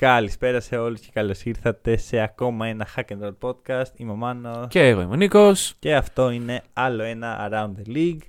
[0.00, 3.96] Καλησπέρα σε όλους και καλώς ήρθατε σε ακόμα ένα Hack and Roll podcast.
[3.96, 5.74] Είμαι ο Μάνος Και εγώ είμαι ο Νίκος.
[5.78, 8.20] και αυτό είναι άλλο ένα Around the League.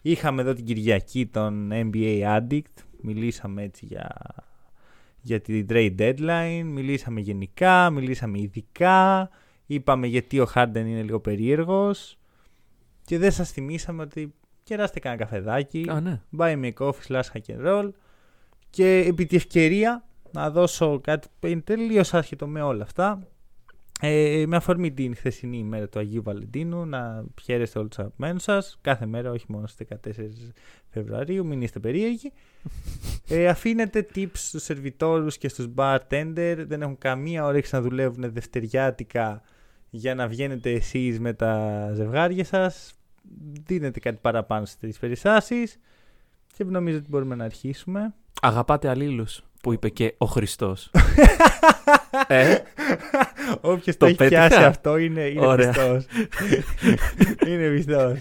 [0.00, 2.84] Είχαμε εδώ την Κυριακή τον NBA Addict.
[3.00, 4.16] Μιλήσαμε έτσι για,
[5.20, 6.62] για την trade deadline.
[6.64, 9.30] Μιλήσαμε γενικά, μιλήσαμε ειδικά.
[9.66, 12.18] Είπαμε γιατί ο Harden είναι λίγο περίεργος.
[13.04, 15.86] Και δεν σας θυμήσαμε ότι κεράστε κανένα καφεδάκι.
[15.90, 16.20] Α, ναι.
[16.38, 17.90] Buy me a coffee slash hack and roll.
[18.70, 23.26] Και επί τη ευκαιρία να δώσω κάτι που είναι τελείως άσχετο με όλα αυτά.
[24.04, 28.78] Ε, με αφορμή την χθεσινή ημέρα του Αγίου Βαλεντίνου, να χαίρεστε όλους τους αγαπημένους σας,
[28.80, 30.52] κάθε μέρα, όχι μόνο στις 14
[30.90, 32.32] Φεβρουαρίου, μην είστε περίεργοι.
[33.28, 39.42] Ε, αφήνετε tips στους σερβιτόρους και στους bartender, δεν έχουν καμία όρεξη να δουλεύουν δευτεριάτικα
[39.90, 42.94] για να βγαίνετε εσείς με τα ζευγάρια σας.
[43.66, 45.78] Δίνετε κάτι παραπάνω στις τρεις περιστάσεις
[46.56, 48.14] και νομίζω ότι μπορούμε να αρχίσουμε.
[48.40, 50.90] Αγαπάτε αλλήλους που είπε και ο Χριστός.
[52.26, 52.54] ε,
[53.60, 54.46] Όποιος το, Το έχει πέτυχα.
[54.48, 55.68] πιάσει αυτό είναι, είναι Ωραία.
[55.68, 56.04] πιστός.
[57.48, 58.18] είναι πιστός.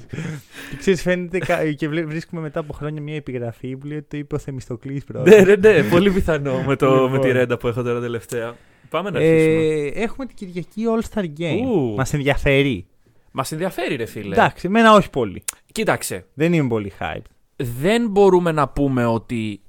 [0.70, 4.08] Και ξέρεις, φαίνεται κα- και βλέ- βρίσκουμε μετά από χρόνια μια επιγραφή που λέει ότι
[4.10, 5.30] το είπε ο Θεμιστοκλής πρώτα.
[5.30, 7.12] ναι, ναι, ναι, πολύ πιθανό με, το, Λοιπόν.
[7.12, 8.56] με τη ρέντα που έχω τώρα τελευταία.
[8.90, 9.64] Πάμε να αρχίσουμε.
[9.64, 11.66] ε, έχουμε την Κυριακή All-Star Game.
[11.66, 11.94] Ου.
[11.96, 12.86] Μας ενδιαφέρει.
[13.32, 14.36] Μας ενδιαφέρει ρε φίλε.
[14.36, 15.44] Εντάξει, εμένα όχι πολύ.
[15.72, 17.22] Κοίταξε, Δεν είμαι πολύ hype.
[17.56, 19.62] δεν μπορούμε να πούμε ότι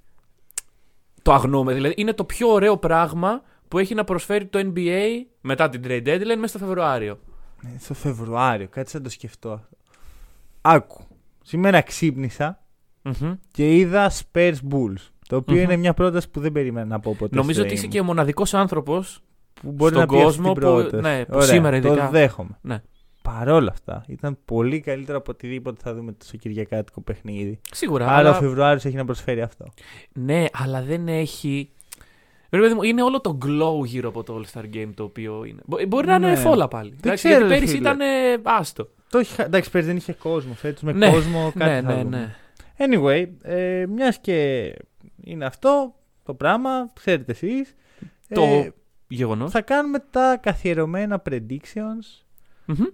[1.22, 1.74] το αγνοούμε.
[1.74, 5.00] Δηλαδή είναι το πιο ωραίο πράγμα που έχει να προσφέρει το NBA
[5.40, 7.18] μετά την trade deadline μέσα στο Φεβρουάριο.
[7.64, 9.60] Ε, Στο Φεβρουάριο, κάτι σαν το σκεφτώ.
[10.60, 11.02] Άκου.
[11.42, 12.62] Σήμερα ξύπνησα
[13.02, 13.32] Μμμ.
[13.52, 14.96] και είδα Spurs Bulls.
[15.28, 15.62] Το οποιο Μμμ.
[15.62, 17.36] είναι μια πρόταση που δεν περίμενα να πω ποτέ.
[17.36, 17.92] Νομίζω στη ότι ζωή είσαι μου.
[17.92, 19.20] και ο μοναδικός άνθρωπος
[19.62, 21.02] που μπορεί στον να πει αυτή κόσμο την που- πρόταση.
[21.02, 22.58] ναι, που Ωραία, σήμερα ειδικά- Το δέχομαι.
[22.60, 22.82] Ναι.
[23.38, 27.60] Παρόλα αυτά, ήταν πολύ καλύτερο από οτιδήποτε θα δούμε στο Κυριακάτικο παιχνίδι.
[27.70, 28.04] Σίγουρα.
[28.04, 28.30] Άρα αλλά...
[28.30, 29.66] ο Φεβρουάριος έχει να προσφέρει αυτό.
[30.12, 31.70] Ναι, αλλά δεν έχει.
[32.50, 35.44] Ρε παιδί μου, είναι όλο το glow γύρω από το All Star Game το οποίο
[35.44, 35.60] είναι.
[35.66, 36.36] Μπο- Μπορεί να είναι Ναι.
[36.36, 36.94] φόλα πάλι.
[37.02, 37.88] Εντάξει, ξέρω, γιατί ρε πέρυσι φίλε.
[37.88, 38.06] ήταν ε,
[38.42, 38.88] άστο.
[39.10, 40.52] Το έχει, εντάξει, πέρυσι δεν είχε κόσμο.
[40.54, 42.16] Φέτος με Ναι, κόσμο κάτι ναι, θα ναι, δούμε.
[42.18, 42.34] ναι.
[42.96, 44.72] Anyway, ε, μιας και
[45.24, 47.74] είναι αυτό το πράγμα, ξέρετε εσείς.
[48.28, 48.66] Το
[49.08, 49.50] γεγονός.
[49.50, 52.22] θα κάνουμε τα καθιερωμένα predictions.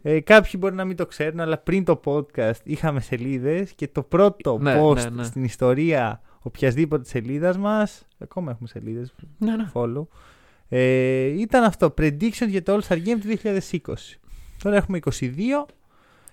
[0.02, 4.02] Ε, κάποιοι μπορεί να μην το ξέρουν, αλλά πριν το podcast είχαμε σελίδες και το
[4.02, 5.22] πρώτο Ναι, post ναι, ναι.
[5.24, 9.70] στην ιστορία οποιασδήποτε σελίδας μας, ακόμα έχουμε σελίδες, Ναι, ναι.
[9.74, 10.06] follow,
[10.68, 14.18] ε, ήταν αυτό, prediction για το All-Star Game του 2020.
[14.62, 15.66] Τώρα έχουμε 22,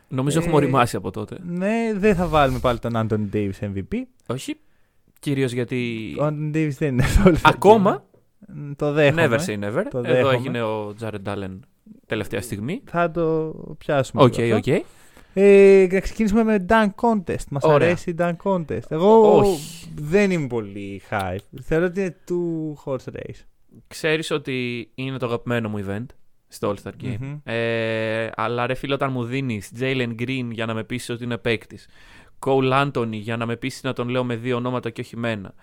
[0.07, 1.37] Νομίζω Ε, έχουμε οριμάσει από τότε.
[1.45, 4.01] ναι, δεν θα βάλουμε πάλι τον Anthony Davis MVP.
[4.27, 4.55] Όχι.
[5.19, 6.01] Κυρίως γιατί.
[6.19, 8.47] Ο Anthony Davis δεν είναι στο All-Star Ακόμα; Game.
[8.47, 9.27] Μ, Το δέχομαι.
[9.29, 9.83] Never say never.
[9.89, 10.33] Το Εδώ δέχομαι.
[10.35, 11.59] έγινε ο Jared Allen
[12.07, 12.81] τελευταία στιγμή.
[12.85, 14.23] Θα το πιάσουμε.
[14.23, 14.71] Οκ, λίγο αυτό.
[14.73, 14.83] οκ.
[15.37, 17.45] Ε, να ξεκινήσουμε με Dunk Contest.
[17.49, 17.87] Μας Ωραία.
[17.87, 18.89] αρέσει η Dunk Contest.
[18.89, 19.89] Εγώ Όχι.
[19.95, 21.37] δεν είμαι πολύ hype.
[21.61, 23.43] Θεωρώ ότι είναι two horse race.
[23.87, 26.05] Ξέρεις ότι είναι το αγαπημένο μου event
[26.47, 27.17] στο All Star Game.
[27.19, 27.37] Μμμ.
[27.43, 31.37] Ε, αλλά ρε φίλε, όταν μου δίνεις Jalen Green για να με πείσει ότι είναι
[31.37, 31.87] παίκτης,
[32.45, 35.31] Cole Anthony για να με πείσει να τον λέω με δύο ονόματα και όχι με
[35.31, 35.53] ένα,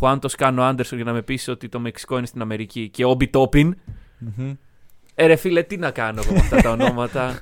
[0.00, 3.30] Juan Toscano Anderson για να με πείσει ότι το Μεξικό είναι στην Αμερική και Obi
[3.30, 3.70] Toppin.
[4.18, 4.54] Μμμ.
[5.18, 7.40] Ε, ρε φίλε, τι να κάνω εγώ με αυτά τα ονόματα;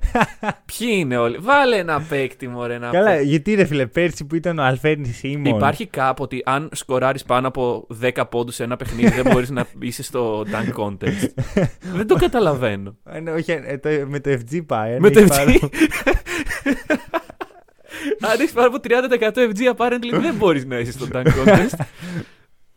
[0.78, 4.58] Ποιοι είναι όλοι; Βάλε ένα παίκτη, μωρέ, να Καλά, γιατί ρε φίλε, πέρσι που ήταν
[4.58, 5.56] ο Αλφέρνη Σίμον.
[5.56, 9.66] Υπάρχει κάπου ότι αν σκοράρεις πάνω από 10 πόντους σε ένα παιχνίδι, δεν μπορείς να
[9.80, 11.28] είσαι στο dunk contest.
[11.96, 12.96] δεν το καταλαβαίνω.
[13.04, 14.94] Ε, ναι, όχι, ε, το- με το FG πάει.
[14.94, 15.36] αν Με το έχεις FG.
[15.36, 15.60] πάρει-
[18.32, 21.78] Αν έχεις πάνω από 30% FG, apparently δεν μπορείς να είσαι στο dunk contest.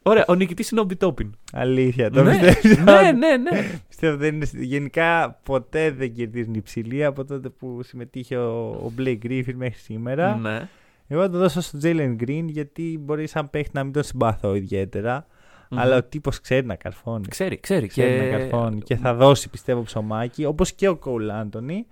[0.02, 1.34] Ωραία, ο νικητής είναι ο Μπιτόπιν.
[1.54, 2.10] Αλήθεια.
[2.12, 3.68] Το ναι, πιστεύεις, ναι, ότι- ναι, ναι.
[4.00, 4.48] Πιστεύω δεν είναι.
[4.54, 10.36] Γενικά ποτέ δεν κερδίζουν υψηλή από τότε που συμμετείχε ο, ο Blake Griffin μέχρι σήμερα.
[10.36, 10.70] ναι.
[11.12, 14.56] Εγώ θα το δώσω στο Jalen Green γιατί μπορεί σαν παίχτη να μην τον συμπαθώ
[14.56, 15.28] ιδιαίτερα.
[15.70, 17.28] Αλλά ο τύπος ξέρει να καρφώνει.
[17.28, 17.88] Ξέρει, ξέρει.
[17.88, 18.24] Ξέρει και...
[18.24, 21.88] να καρφώνει και θα δώσει πιστεύω ψωμάκι όπως και ο Κόουλ Άντωνη.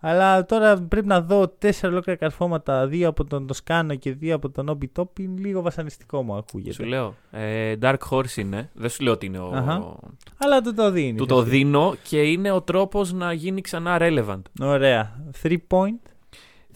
[0.00, 4.50] Αλλά τώρα πρέπει να δω τέσσερα ολόκληρα καρφώματα, δύο από τον Τοσκάνο και δύο από
[4.50, 5.38] τον Όμπι Τόπιν.
[5.38, 6.72] Λίγο βασανιστικό μου ακούγεται.
[6.72, 7.14] Σου λέω.
[7.30, 8.70] Ε, Dark Horse είναι.
[8.74, 9.50] Δεν σου λέω ότι είναι ο.
[9.54, 9.98] Αχα.
[10.36, 11.18] Αλλά του το δίνει.
[11.18, 14.42] Του το δίνω και είναι ο τρόπος να γίνει ξανά relevant.
[14.60, 15.30] Ωραία.
[15.42, 16.10] Three point.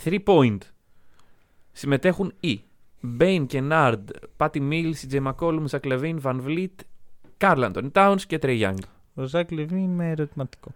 [0.04, 0.58] 3 point.
[1.72, 2.60] Συμμετέχουν οι
[3.00, 6.80] Μπέιν, Κενάρντ, Πάτι Μιλς, Σι Τζέι Μακόλουμ, Ζακ Λαβίν, Βαν Βλιτ,
[7.36, 8.82] Καρλ Άντονι Τάουνς και Τρέι Young.
[9.14, 10.70] Ο Ζακ Λεβίν με ερωτηματικό.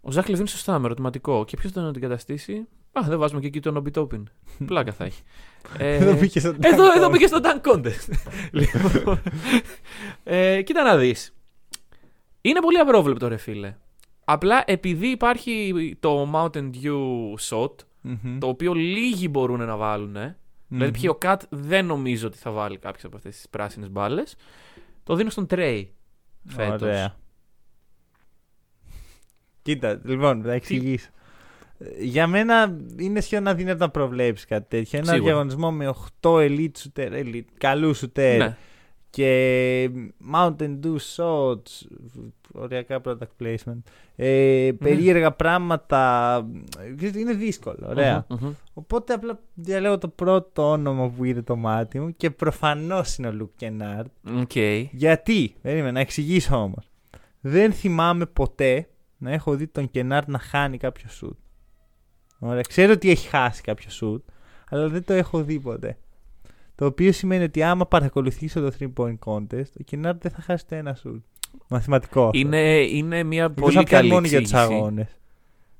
[0.00, 1.44] Ο Ζακ Λεβίν σωστά με ερωτηματικό.
[1.44, 4.28] Και ποιος θα τον αντικαταστήσει; Α, δεν βάζουμε και εκεί τον Ομπιτόπιν.
[4.66, 5.22] Πλάκα θα έχει.
[5.78, 7.10] Ε, Εδώ μπήκε στον εδώ, Dunk εδώ Contest.
[7.10, 8.08] μπήκε στο Dunk Contest.
[8.58, 9.22] λοιπόν,
[10.24, 11.34] ε, κοίτα να δεις.
[12.40, 13.76] Είναι πολύ απρόβλεπτο, ρε φίλε.
[14.24, 17.70] Απλά επειδή υπάρχει το Mountain Dew shot,
[18.00, 18.38] Μμμ.
[18.38, 20.16] το οποίο λίγοι μπορούν να βάλουν.
[20.68, 21.10] Δηλαδή, π.χ.
[21.10, 24.36] ο Κατ δεν νομίζω ότι θα βάλει κάποιες από αυτές τις πράσινες μπάλες.
[25.04, 25.94] Το δίνω στον Τρέι
[26.46, 26.82] φέτος.
[26.82, 27.16] Ωραία.
[29.62, 31.08] Κοίτα, λοιπόν, θα εξηγήσω.
[31.78, 34.98] Ε, Για μένα είναι σχεδόν αδύνατο να προβλέψεις κάτι τέτοιο.
[34.98, 35.24] Ένα Σίγουρα.
[35.30, 38.56] διαγωνισμό με 8 elite shooter, elite, καλούς shooter Ναι.
[39.10, 39.90] και
[40.34, 41.86] Mountain Dew shots,
[42.52, 43.78] οριακά product placement,
[44.16, 46.36] ε, περίεργα πράγματα.
[47.02, 48.26] ε, Είναι δύσκολο, ωραία.
[48.28, 48.52] Μμμ, μμμ.
[48.74, 53.32] Οπότε απλά διαλέγω το πρώτο όνομα που είδε το μάτι μου και προφανώς είναι ο
[53.40, 54.40] Luke Kennard.
[54.40, 54.56] Οκ.
[54.92, 56.90] Γιατί, περίμενα, να εξηγήσω όμως.
[57.40, 58.88] Δεν θυμάμαι ποτέ
[59.20, 61.38] να έχω δει τον Kennard να χάνει κάποιο σουτ.
[62.38, 64.24] Ωραία, ξέρω ότι έχει χάσει κάποιο σουτ,
[64.70, 65.98] αλλά δεν το έχω δει ποτέ.
[66.74, 70.66] Το οποίο σημαίνει ότι άμα παρακολουθήσω το 3 point contest, ο Kennard δεν θα χάσει
[70.66, 71.24] το ένα σουτ.
[71.68, 72.24] Μαθηματικό.
[72.24, 72.38] αυτό.
[72.38, 74.74] Είναι, είναι μια Εκτός πολύ αν πιάνει καλή μόνο για τους εξήγηση.
[74.74, 75.08] αγώνες.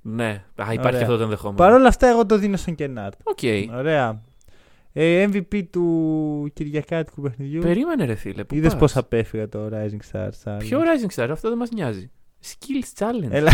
[0.02, 1.00] Ναι, Α, υπάρχει Ωραία.
[1.00, 1.56] αυτό το ενδεχόμενο.
[1.56, 3.10] Παρ' όλα αυτά, εγώ το δίνω στον Kennard.
[3.22, 3.38] Οκ.
[3.76, 4.22] Ωραία.
[4.92, 7.60] Ε, MVP του Κυριακάτικου παιχνιδιού.
[7.60, 8.44] Περίμενε, ρε φίλε.
[8.44, 10.28] Πού Είδες πας; πώ απέφυγα το Rising Stars.
[10.44, 10.56] Challenge.
[10.58, 12.10] Ποιο Rising Star, αυτό δεν μας νοιάζει.
[12.42, 13.30] Skills Challenge.
[13.30, 13.52] Έλα,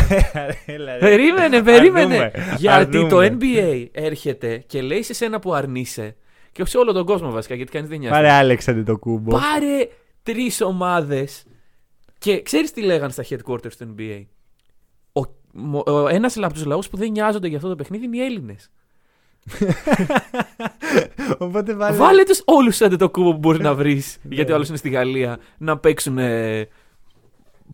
[0.67, 0.99] έλα, ρε.
[0.99, 2.17] Περίμενε, περίμενε.
[2.17, 3.39] Αρνούμε, Γιατί το αρνούμε.
[3.41, 6.17] NBA έρχεται και λέει σε σένα που αρνείσαι.
[6.53, 8.15] Και σε όλο τον κόσμο βασικά, γιατί κανείς δεν νοιάζει.
[8.15, 9.31] Πάρε Άλεξανδρ το κούμπο.
[9.31, 9.89] Πάρε
[10.23, 11.45] τρεις ομάδες.
[12.19, 14.25] Και ξέρεις τι λέγανε στα headquarters του NBA.
[15.13, 15.21] Ο,
[15.93, 18.71] ο, ένας από τους λαούς που δεν νοιάζονται για αυτό το παιχνίδι είναι οι Έλληνες.
[21.39, 21.97] Οπότε βάλε.
[21.97, 24.19] Βάλε τους όλους σαν το κούμπο που μπορείς να βρεις.
[24.23, 26.69] γιατί ο άλλο είναι στη Γαλλία να παίξουν ε,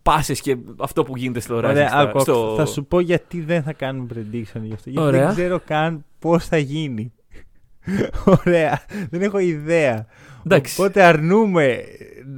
[0.03, 2.07] πάσες και αυτό που γίνεται στο Rising Ωραία, Star.
[2.07, 2.55] άκου, στο...
[2.57, 4.91] Θα σου πω γιατί δεν θα κάνουμε prediction γι' αυτό.
[4.91, 5.27] Γιατί Ωραία.
[5.27, 7.13] δεν ξέρω καν πώς θα γίνει.
[8.45, 8.83] Ωραία.
[9.11, 10.07] Δεν έχω ιδέα.
[10.47, 10.81] Εντάξει.
[10.81, 11.83] Οπότε αρνούμε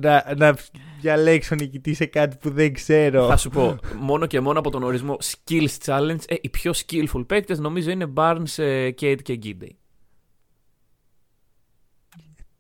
[0.01, 0.57] να, να
[1.01, 3.27] διαλέξω νικητή σε κάτι που δεν ξέρω.
[3.27, 7.27] Θα σου πω, μόνο και μόνο από τον ορισμό Skills Challenge, ε, οι πιο skillful
[7.27, 9.71] παίκτες νομίζω είναι Barnes, ε, Kate και Gidey.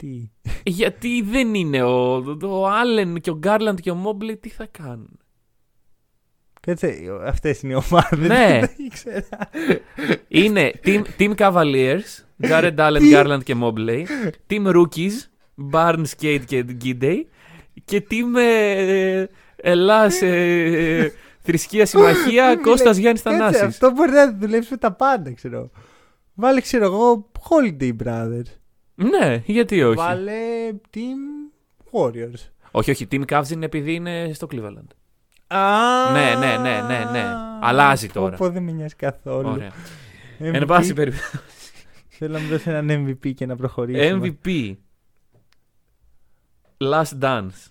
[0.04, 0.30] Τι.
[0.62, 5.18] Γιατί δεν είναι ο, ο Allen και ο Garland και ο Mobley τι θα κάνουν;
[6.60, 8.28] Κάτσε, αυτές είναι οι ομάδες.
[8.28, 8.60] Ναι.
[8.60, 9.50] Δεν ήξερα.
[10.28, 14.04] Είναι Team, team Cavaliers, Jared Allen, Τι; Garland και Mobley.
[14.50, 15.12] Team Rookies,
[15.72, 17.20] Barnes, Kate και Gidey.
[17.84, 19.24] Και Team ε,
[19.56, 23.62] Ελλάς, ε, Θρησκεία Συμμαχία, Κώστας Γιάννης Κάτσε, Θανάσης.
[23.62, 25.70] Αυτό μπορεί να δουλέψει με τα πάντα, ξέρω.
[26.34, 28.63] Βάλε, ξέρω εγώ, Holiday Brothers.
[28.94, 31.52] Ναι, γιατί όχι; Βάλε Team
[31.92, 32.48] Warriors.
[32.70, 34.86] Όχι, όχι, Team Cavs είναι επειδή είναι στο Cleveland.
[35.46, 37.24] Α, Ναι, ναι, ναι, ναι, ναι.
[37.60, 38.36] Αλλάζει πω, τώρα.
[38.36, 39.48] πω, δεν με νοιάζει καθόλου.
[39.48, 39.70] Ωραία.
[40.38, 41.38] MVP, Εν πάση περιπτώσει.
[42.08, 44.34] Θέλω να μου δώσει έναν MVP και να προχωρήσουμε.
[44.44, 44.74] MVP.
[46.78, 47.68] Last Dance.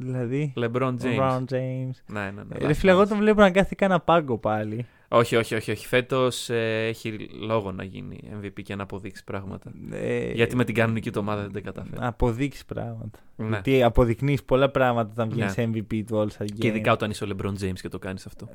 [0.00, 1.18] Δηλαδή, LeBron James.
[1.18, 1.90] LeBron James.
[2.06, 2.54] Ναι, ναι, ναι.
[2.58, 3.08] Ε, Ρε Last φίλε, εγώ Dance.
[3.08, 4.86] τον βλέπω να κάθεται κάνα πάγκο πάλι.
[5.08, 5.70] Όχι, όχι, όχι.
[5.70, 5.86] όχι.
[5.86, 9.72] Φέτος έχει λόγο να γίνει MVP και να αποδείξει πράγματα.
[9.90, 11.96] Ε, Γιατί με την κανονική του ομάδα δεν τα καταφέρει.
[12.04, 13.18] Αποδείξει πράγματα.
[13.36, 13.48] Ναι.
[13.48, 15.64] Γιατί αποδεικνύεις πολλά πράγματα όταν βγαίνεις Ναι.
[15.72, 16.58] MVP του All Star Game.
[16.58, 18.48] Και ειδικά όταν είσαι ο LeBron James και το κάνεις αυτό.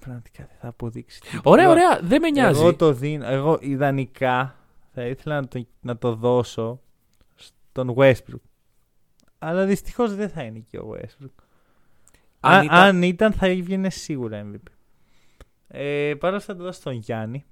[0.00, 1.20] Πραγματικά δεν θα αποδείξει.
[1.20, 1.50] τίποτα.
[1.50, 2.00] Ωραία, Εγώ- ωραία.
[2.02, 2.60] Δεν με νοιάζει.
[2.60, 3.26] Εγώ το δίνω.
[3.26, 4.56] Εγώ ιδανικά
[4.94, 6.80] θα ήθελα να το, να το δώσω
[7.34, 8.40] στον Westbrook.
[9.38, 11.42] Αλλά δυστυχώς δεν θα είναι και ο Westbrook.
[12.40, 14.72] Αν Αν, ήταν- αν ήταν θα έβγαινε σίγουρα MVP.
[15.68, 17.44] Ε, Παρ' όλα αυτά θα το δώσω στον Γιάννη.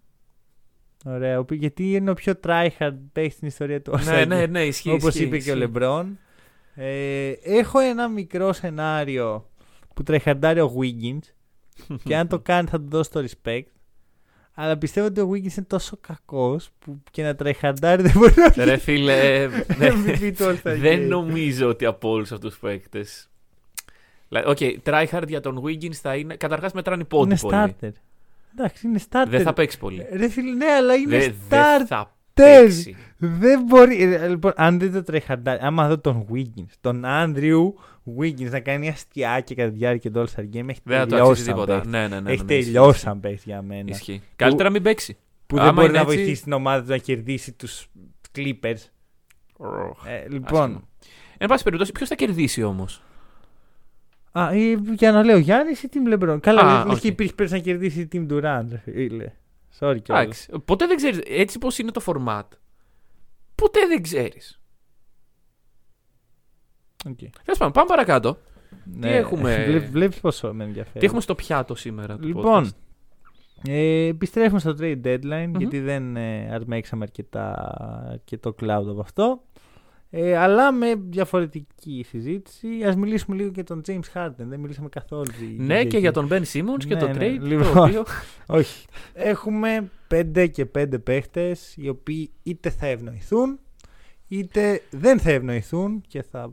[1.05, 4.65] Ωραία, ο οποίος- γιατί είναι ο πιο tryhard παίκτη στην ιστορία του Ναι, ναι, ναι,
[4.65, 4.91] ισχύει.
[4.91, 5.59] Όπως ισχύει, είπε και ο ισχύει.
[5.59, 6.19] Λεμπρόν.
[6.75, 9.51] Ε, έχω ένα μικρό σενάριο
[9.95, 11.19] που τρεχαντάρει ο Wiggins
[12.05, 13.63] και αν το κάνει θα του δώσω το respect.
[14.55, 18.65] Αλλά πιστεύω ότι ο Wiggins είναι τόσο κακός που και να tryhardάρει δεν μπορεί να
[18.65, 19.89] Ρε φίλε, ε, ναι.
[19.91, 21.09] MVP του All-Star δεν Game.
[21.09, 23.05] νομίζω ότι από όλους αυτούς τους παίκτες.
[24.47, 26.37] Οκ, tryhard για τον Wiggins θα είναι.
[26.37, 27.77] Καταρχάς μετράνε πόντοι Είναι πολύ.
[27.81, 27.91] starter.
[28.59, 29.27] Εντάξει, είναι starter.
[29.29, 30.07] Δεν θα παίξει πολύ.
[30.13, 31.77] Ρε φίλε, ναι, αλλά είναι Δεν starter.
[31.77, 32.97] δεν θα παίξει.
[33.19, 34.03] Δεν μπορεί.
[34.03, 37.63] ε, Λοιπόν, αν δεν το tryhardάρει, άμα δω τον Wiggins, τον Andrew
[38.19, 41.31] Wiggins να κάνει αστειάκια κατά τη διάρκεια του All-Star Game, έχει Δεν θα το τελειώσει
[41.31, 41.75] αξίζει σαν τίποτα.
[41.75, 41.89] παίκτη.
[41.89, 42.31] Ναι, ναι, ναι.
[42.33, 43.85] Έχει ναι, ναι, τελειώσει ισχύει, σαν παίκτη για μένα.
[43.91, 44.23] Ισχύει.
[44.37, 45.17] Καλύτερα μην παίξει.
[45.47, 47.87] Που Άμα δεν μπορεί είναι να έτσι- βοηθήσει την ομάδα του να κερδίσει τους
[48.37, 48.91] Clippers.
[50.07, 50.61] Ε, λοιπόν.
[50.61, 50.89] Άσχημο.
[51.39, 53.03] Εν πάση περιπτώσει, ποιος θα κερδίσει όμως;
[54.39, 56.39] Α, ή, για να λέω Γιάννης ή Team LeBron.
[56.41, 57.01] Καλά, Α, λες οκ.
[57.01, 58.65] και υπήρχε πέρυσι να κερδίσει η Team Durant.
[58.71, 59.33] ρε φίλε.
[59.79, 60.23] Sorry κιόλας.
[60.25, 60.49] Εντάξει.
[60.65, 61.21] Ποτέ δεν ξέρεις.
[61.27, 62.43] Έτσι πώς είναι το format.
[63.55, 64.61] Ποτέ δεν ξέρεις.
[67.09, 67.17] Οκ.
[67.17, 68.39] Τέλος πάντων, πάμε παρακάτω.
[69.01, 70.99] Τι έχουμε- Βλέ- Βλέπεις πόσο με ενδιαφέρει.
[70.99, 72.17] Τι έχουμε στο πιάτο σήμερα.
[72.19, 72.71] του Λοιπόν, podcast;
[73.69, 77.75] ε, επιστρέφουμε στο trade deadline γιατί δεν ε, αρμέξαμε αρκετά,
[78.11, 79.43] αρκετό cloud από αυτό.
[80.11, 82.69] Ε, αλλά με διαφορετική συζήτηση.
[82.85, 84.33] Ας μιλήσουμε λίγο για τον James Harden.
[84.37, 85.31] Δεν μιλήσαμε καθόλου.
[85.57, 87.39] Ναι, και για τον Ben Simmons και Ναι, το ναι, trade.
[87.41, 87.73] λοιπόν.
[87.73, 88.05] Το οποίο...
[88.59, 88.87] Όχι.
[89.13, 93.59] Έχουμε 5 και 5 παίχτες οι οποίοι είτε θα ευνοηθούν
[94.29, 96.53] είτε δεν θα ευνοηθούν και θα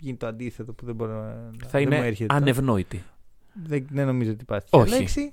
[0.00, 2.34] γίνει το αντίθετο που δεν μπορώ να θα δεν μου είναι έρχεται.
[2.34, 3.04] ανευνόητη.
[3.64, 4.84] Δεν, δεν νομίζω ότι υπάρχει Όχι.
[4.84, 5.32] τέτοια λέξη.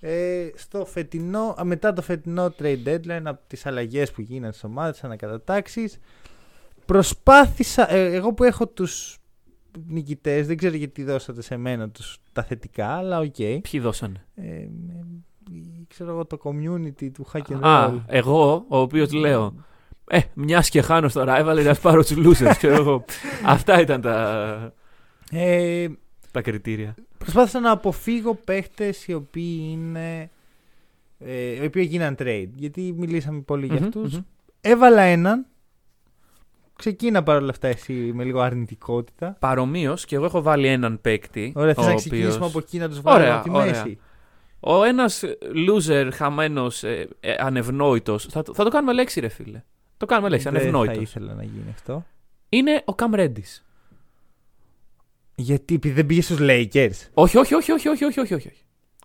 [0.00, 4.64] Ε, στο φετινό, α, μετά το φετινό trade deadline από τις αλλαγές που γίνανε στις
[4.64, 5.98] ομάδες, ανακατατάξεις
[6.86, 9.18] προσπάθησα, ε, εγώ που έχω τους
[9.86, 14.42] νικητές δεν ξέρω γιατί δώσατε σε μένα τους, τα θετικά αλλά οκ Ποιοι δώσανε; ε,
[14.44, 14.68] ε,
[15.88, 19.54] ξέρω εγώ το community του hack and roll Α, εγώ, ο οποίος λέω.
[20.08, 22.54] Ε, μιας και χάνω στο rival, να πάρω τους losers.
[22.56, 23.04] ξέρω εγώ.
[23.44, 24.72] Αυτά ήταν τα,
[25.30, 25.88] ε,
[26.30, 26.94] τα κριτήρια.
[27.18, 30.30] προσπάθησα να αποφύγω παίχτες οι οποίοι είναι
[31.18, 34.22] ε, οι οποίοι γίναν trade γιατί μιλήσαμε πολύ για Μμμ, αυτούς μμμ.
[34.60, 35.46] Έβαλα έναν.
[36.76, 39.36] Ξεκίνα παρόλα αυτά εσύ με λίγο αρνητικότητα.
[39.40, 41.52] Παρομοίως, και εγώ έχω βάλει έναν παίκτη.
[41.56, 43.66] Ωραία, θες ο να οποίος- ξεκινήσουμε από εκεί να τους βάλουμε Ωραία, από τη ωραία.
[43.84, 43.98] μέση;
[44.60, 45.22] Ο ένας
[45.68, 48.24] loser, χαμένος, ε, ε, ανευνόητος.
[48.30, 49.62] Θα, το- θα το κάνουμε λέξη, ρε φίλε.
[49.96, 51.02] Το κάνουμε λέξη, Δεν θα ανευνόητος.
[51.02, 52.06] ήθελα να γίνει αυτό.
[52.48, 53.60] Είναι ο Cam Reddish.
[55.34, 57.08] Γιατί επειδή δεν πήγε στους Lakers.
[57.14, 58.52] Όχι, όχι, όχι, όχι, όχι, όχι, όχι, όχι.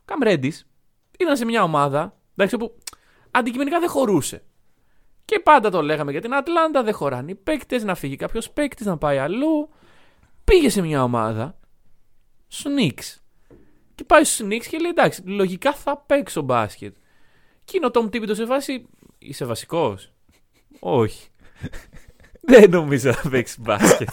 [0.06, 0.60] Cam Reddish
[1.20, 2.78] ήταν σε μια ομάδα εντάξει, που
[3.32, 4.42] αντικειμενικά δεν χωρούσε.
[5.30, 8.86] Και πάντα το λέγαμε για την Ατλάντα, δεν χωράνε οι παίκτες, να φύγει κάποιος παίκτης,
[8.86, 9.70] να πάει αλλού.
[10.44, 11.60] Πήγε σε μια ομάδα,
[12.48, 13.18] στους Knicks.
[13.96, 16.96] Και πάει στους Knicks και λέει: Εντάξει, λογικά θα παίξω μπάσκετ.
[17.64, 18.86] Και είναι ο Tom Thibodeau σε βάση.
[19.18, 20.14] Είσαι βασικός;
[20.80, 21.28] Όχι.
[22.50, 24.10] Δεν νομίζω να παίξει μπάσκετ.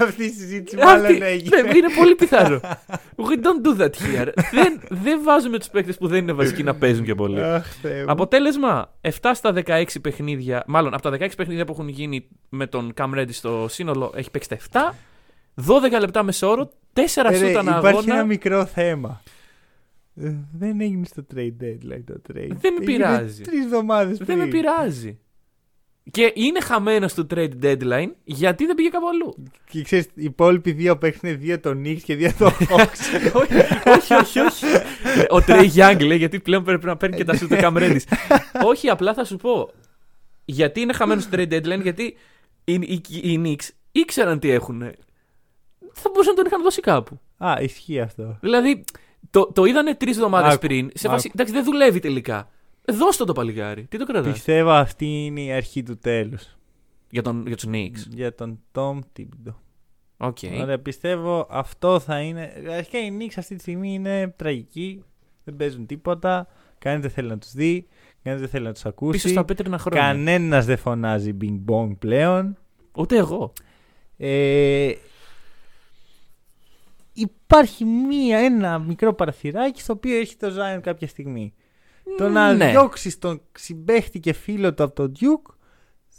[0.00, 1.60] Αυτή η συζήτηση μάλλον Αυτή- έγινε.
[1.62, 2.60] ναι, είναι πολύ πιθανό.
[3.16, 4.28] We don't do that here.
[4.52, 7.42] δεν, δεν βάζουμε τους παίκτες που δεν είναι βασικοί να παίζουν και πολύ.
[7.42, 8.10] Αχ, Θεέ μου.
[8.10, 12.92] Αποτέλεσμα, 7 στα 16 παιχνίδια, μάλλον από τα 16 παιχνίδια που έχουν γίνει με τον
[12.96, 14.94] Cam Reddish στο σύνολο, έχει παίξει τα 7.
[15.66, 18.14] 12 λεπτά μεσόωρο, 4 Ε, ρε, σούτ ανά Υπάρχει αγώνα.
[18.14, 19.22] ένα μικρό θέμα.
[20.22, 22.50] Ε, Δεν έγινε στο trade deadline το trade.
[22.60, 23.42] Δεν με πειράζει.
[23.42, 24.26] Τρεις εβδομάδες πριν.
[24.26, 25.18] Δεν με πειράζει.
[26.10, 29.34] Και είναι χαμένο στο trade deadline γιατί δεν πήγε κάπου αλλού.
[29.70, 33.32] Και ξέρεις, οι υπόλοιποι δύο παίχτε είναι δύο των Knicks και δύο των Hawks.
[33.34, 33.54] όχι,
[33.88, 34.66] όχι, όχι, όχι.
[35.28, 38.02] Ο Τρέι Young λέει γιατί πλέον πρέπει να παίρνει και τα σούτ Cam Reddish.
[38.64, 39.70] όχι, απλά θα σου πω.
[40.44, 42.16] Γιατί είναι χαμένος στο trade deadline, γιατί
[42.64, 44.80] οι, οι, οι Knicks ήξεραν τι έχουν.
[45.92, 47.20] Θα μπορούσαν να τον είχαν δώσει κάπου.
[47.38, 48.38] Α, ισχύει αυτό.
[48.40, 48.84] Δηλαδή,
[49.30, 50.90] το, το είδανε τρεις εβδομάδες Άκου, πριν.
[50.94, 51.14] Σε άκου.
[51.14, 52.48] βάση, εντάξει, δεν δουλεύει τελικά.
[52.84, 53.84] Δώσ' το το παλικάρι.
[53.84, 56.56] Τι το κρατάς; Πιστεύω αυτή είναι η αρχή του τέλους.
[57.10, 58.08] Για, τον, για τους Knicks.
[58.08, 59.54] Για τον Tom Thibodeau.
[60.16, 60.38] Οκ.
[60.60, 62.52] Ωραία, πιστεύω αυτό θα είναι.
[62.70, 65.04] Αρχικά οι Knicks αυτή τη στιγμή είναι τραγικοί.
[65.44, 66.46] Δεν παίζουν τίποτα.
[66.78, 67.86] Κανείς δεν θέλει να τους δει.
[68.22, 69.12] Κανείς δεν θέλει να τους ακούσει.
[69.12, 70.00] Πίσω στα πέτρινα χρόνια.
[70.00, 72.56] Κανένας δεν φωνάζει Bing Bong πλέον.
[72.92, 73.52] Ούτε εγώ.
[74.16, 74.92] Ε,
[77.12, 81.54] υπάρχει μία, ένα μικρό παραθυράκι στο οποίο έχει το Zion κάποια στιγμή.
[82.18, 82.70] Το να Ναι.
[82.70, 85.54] διώξεις τον συμπαίκτη και φίλο του από τον Duke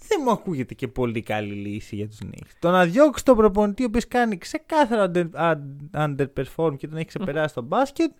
[0.07, 2.49] δεν μου ακούγεται και πολύ καλή λύση για τους Knicks.
[2.59, 5.57] Το να διώξεις τον προπονητή ο οποίος κάνει ξεκάθαρα under, un-
[5.97, 8.11] underperform και τον έχει ξεπεράσει στο μπάσκετ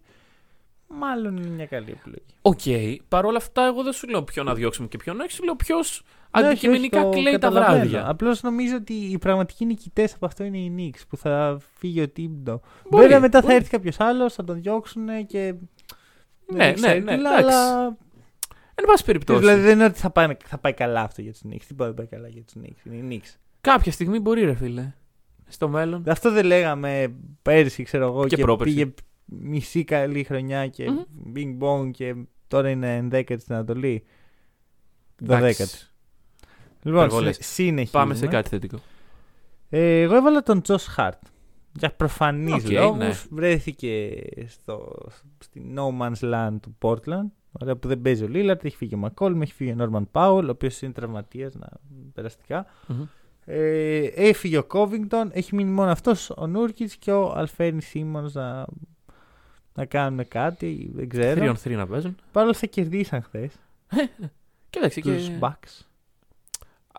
[0.88, 2.24] μάλλον είναι μια καλή επιλογή.
[2.42, 3.02] Οκ.
[3.08, 5.32] Παρ' όλα αυτά, εγώ δεν σου λέω ποιον να διώξουμε και ποιον όχι.
[5.32, 6.04] Σου λέω ποιος
[6.40, 7.78] Ναι, αντικειμενικά όχι, όχι, το κλαίει τα καταλαβαίνω.
[7.90, 8.10] βράδια.
[8.10, 12.10] Απλώς νομίζω ότι οι πραγματικοί νικητές από αυτό είναι οι Knicks που θα φύγει ο
[12.10, 12.62] Τίμπντο.
[12.90, 13.56] Μπορεί, Βέβαια μετά θα μπορεί.
[13.58, 15.54] έρθει κάποιος άλλος, θα τον διώξουν και.
[16.52, 17.44] Ναι, δεν ναι, ξέρω ναι, τι, εντάξει.
[17.44, 17.86] Αλλά.
[18.76, 19.40] Εν πάση περιπτώσει.
[19.40, 21.64] Δηλαδή δεν είναι ότι θα πάει, θα πάει καλά αυτό για τους Knicks.
[21.68, 22.92] Τίποτα δεν πάει καλά για τους Knicks.
[22.92, 23.36] Είναι οι Knicks.
[23.62, 24.94] Κάποια στιγμή μπορεί, ρε φίλε.
[25.48, 26.04] Στο μέλλον.
[26.08, 28.74] Αυτό δεν λέγαμε πέρσι, ξέρω εγώ, Και και, πρόπερσι.
[28.74, 28.94] πήγε
[29.26, 31.32] μισή καλή χρονιά και Μμμ.
[31.36, 32.16] bing bong και
[32.48, 34.04] τώρα είναι ενδέκατη στην Ανατολή.
[35.18, 35.54] Δωδέκατη.
[35.62, 35.92] Εντάξει.
[36.84, 37.36] Λοιπόν, Υπερβολές.
[37.36, 37.90] συ- συνεχίζουμε.
[38.04, 38.80] Πάμε σε κάτι θετικό.
[39.70, 41.20] Ε, εγώ έβαλα τον Josh Hart.
[41.74, 43.14] Για προφανείς Οκ, λόγους ναι.
[43.30, 44.96] βρέθηκε στο,
[45.40, 47.26] στη No Man's Land του Portland.
[47.52, 50.44] Ωραία, που δεν παίζει ο Lillard, έχει φύγει ο McCollum, έχει φύγει ο Norman Powell,
[50.46, 51.68] ο οποίος είναι τραυματίας να
[52.14, 52.66] περαστικά.
[52.88, 53.04] Μμμ.
[53.46, 58.66] Ε, έφυγε ο Covington, έχει μείνει μόνο αυτός ο Nurkic και ο Anfernee Simons να,
[59.74, 61.46] να κάνουν κάτι, δεν ξέρω.
[61.46, 62.16] 3 on 3 να παίζουν.
[62.32, 63.54] Παρ' όλα αυτά κερδίσαν χθες
[64.70, 65.86] Κοίταξε τους και Bucks.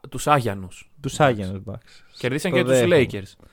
[0.08, 0.90] τους Άγιανους.
[1.00, 2.02] Τους Άγιανους Bucks.
[2.18, 3.06] Κερδίσαν Το και τους δέχομαι.
[3.10, 3.44] Lakers.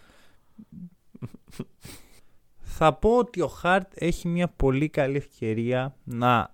[2.58, 6.54] Θα πω ότι ο Χαρτ έχει μια πολύ καλή ευκαιρία να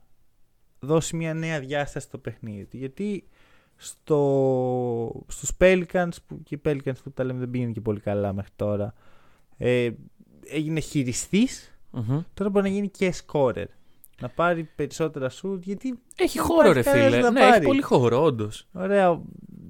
[0.79, 2.77] δώσει μια νέα διάσταση στο παιχνίδι του.
[2.77, 3.27] Γιατί
[3.75, 8.33] στο, στους Pelicans, που και οι Pelicans που τα λέμε δεν πήγαινε και πολύ καλά
[8.33, 8.93] μέχρι τώρα,
[9.57, 9.89] ε,
[10.47, 12.21] έγινε χειριστής, Μμμ.
[12.33, 13.65] τώρα μπορεί να γίνει και scorer.
[14.21, 17.21] Να πάρει περισσότερα shoot, γιατί Έχει Δεν χώρο, ρε υπάρχει κανένας φίλε.
[17.21, 17.55] να Ναι, πάρει.
[17.55, 18.67] έχει πολύ χώρο, όντως.
[18.73, 19.21] Ωραία.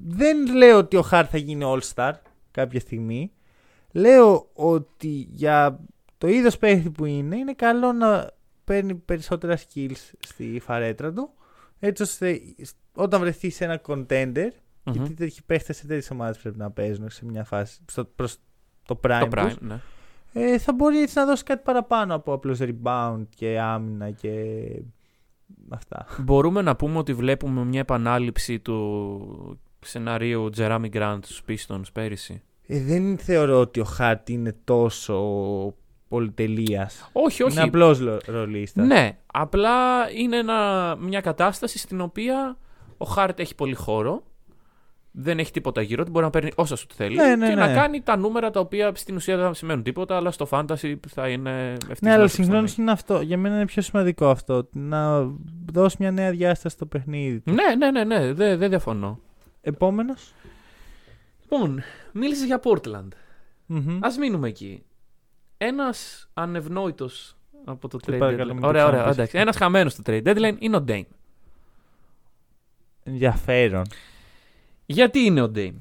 [0.08, 2.12] Δεν λέω ότι ο Χάρ θα γίνει All-Star
[2.52, 3.32] κάποια στιγμή.
[3.96, 5.80] Λέω ότι για
[6.18, 8.32] το είδος παίχτη που είναι, είναι καλό να
[8.64, 11.30] παίρνει περισσότερα skills στη φαρέτρα του.
[11.80, 12.42] Έτσι ώστε
[12.94, 14.50] όταν βρεθεί σε ένα contender,
[14.84, 18.38] γιατί τέτοιοι παίχτες σε τέτοιες ομάδες πρέπει να παίζουν σε μια φάση στο, προς
[18.86, 19.80] το prime, Το τους, Prime, ναι.
[20.34, 24.32] ε, θα μπορεί έτσι να δώσει κάτι παραπάνω από απλώς rebound και άμυνα και
[25.70, 26.06] αυτά.
[26.20, 32.80] Μπορούμε να πούμε ότι βλέπουμε μια επανάληψη του σενάριου Τζεράμι Γκραντ στους Pistons πέρυσι; Ε,
[32.82, 35.16] δεν θεωρώ ότι ο Χάρτ είναι τόσο
[36.08, 37.10] πολυτελείας.
[37.12, 37.54] Όχι, όχι.
[37.54, 38.84] Είναι απλό ρολίστα.
[38.84, 39.72] Ναι, απλά
[40.16, 42.58] είναι ένα, μια κατάσταση στην οποία
[42.98, 44.24] ο Χάρτ έχει πολύ χώρο.
[45.18, 46.12] Δεν έχει τίποτα γύρω του.
[46.12, 47.62] Μπορεί να παίρνει όσα σου θέλει Ναι, ναι, και ναι.
[47.66, 51.28] να κάνει τα νούμερα τα οποία στην ουσία δεν σημαίνουν τίποτα, αλλά στο fantasy θα
[51.30, 51.96] είναι ευτυχισμένο.
[52.00, 53.22] Ναι, αλλά συγχρόνω είναι αυτό.
[53.22, 54.68] Για μένα είναι πιο σημαντικό αυτό.
[54.72, 55.30] Να
[55.72, 57.40] δώσει μια νέα διάσταση στο παιχνίδι.
[57.40, 57.52] του.
[57.52, 59.20] Ναι, ναι, ναι, ναι, δεν δεν διαφωνώ.
[59.62, 60.34] Επόμενος.
[61.50, 61.82] Λοιπόν,
[62.14, 63.08] μίλησες για Portland.
[64.00, 64.84] Α μείνουμε εκεί.
[65.58, 67.36] Ένας ανευνόητος
[67.66, 68.54] από το Σε trade παρακαλώ, deadline.
[68.54, 68.96] μην το Ωραία, ωραία.
[69.00, 69.38] ξαναπείς Εντάξει.
[69.38, 69.50] αυτό.
[69.50, 71.04] Ένας χαμένος στο trade deadline είναι ο Dame.
[73.04, 73.84] Ενδιαφέρον.
[74.86, 75.74] Γιατί είναι ο Dame.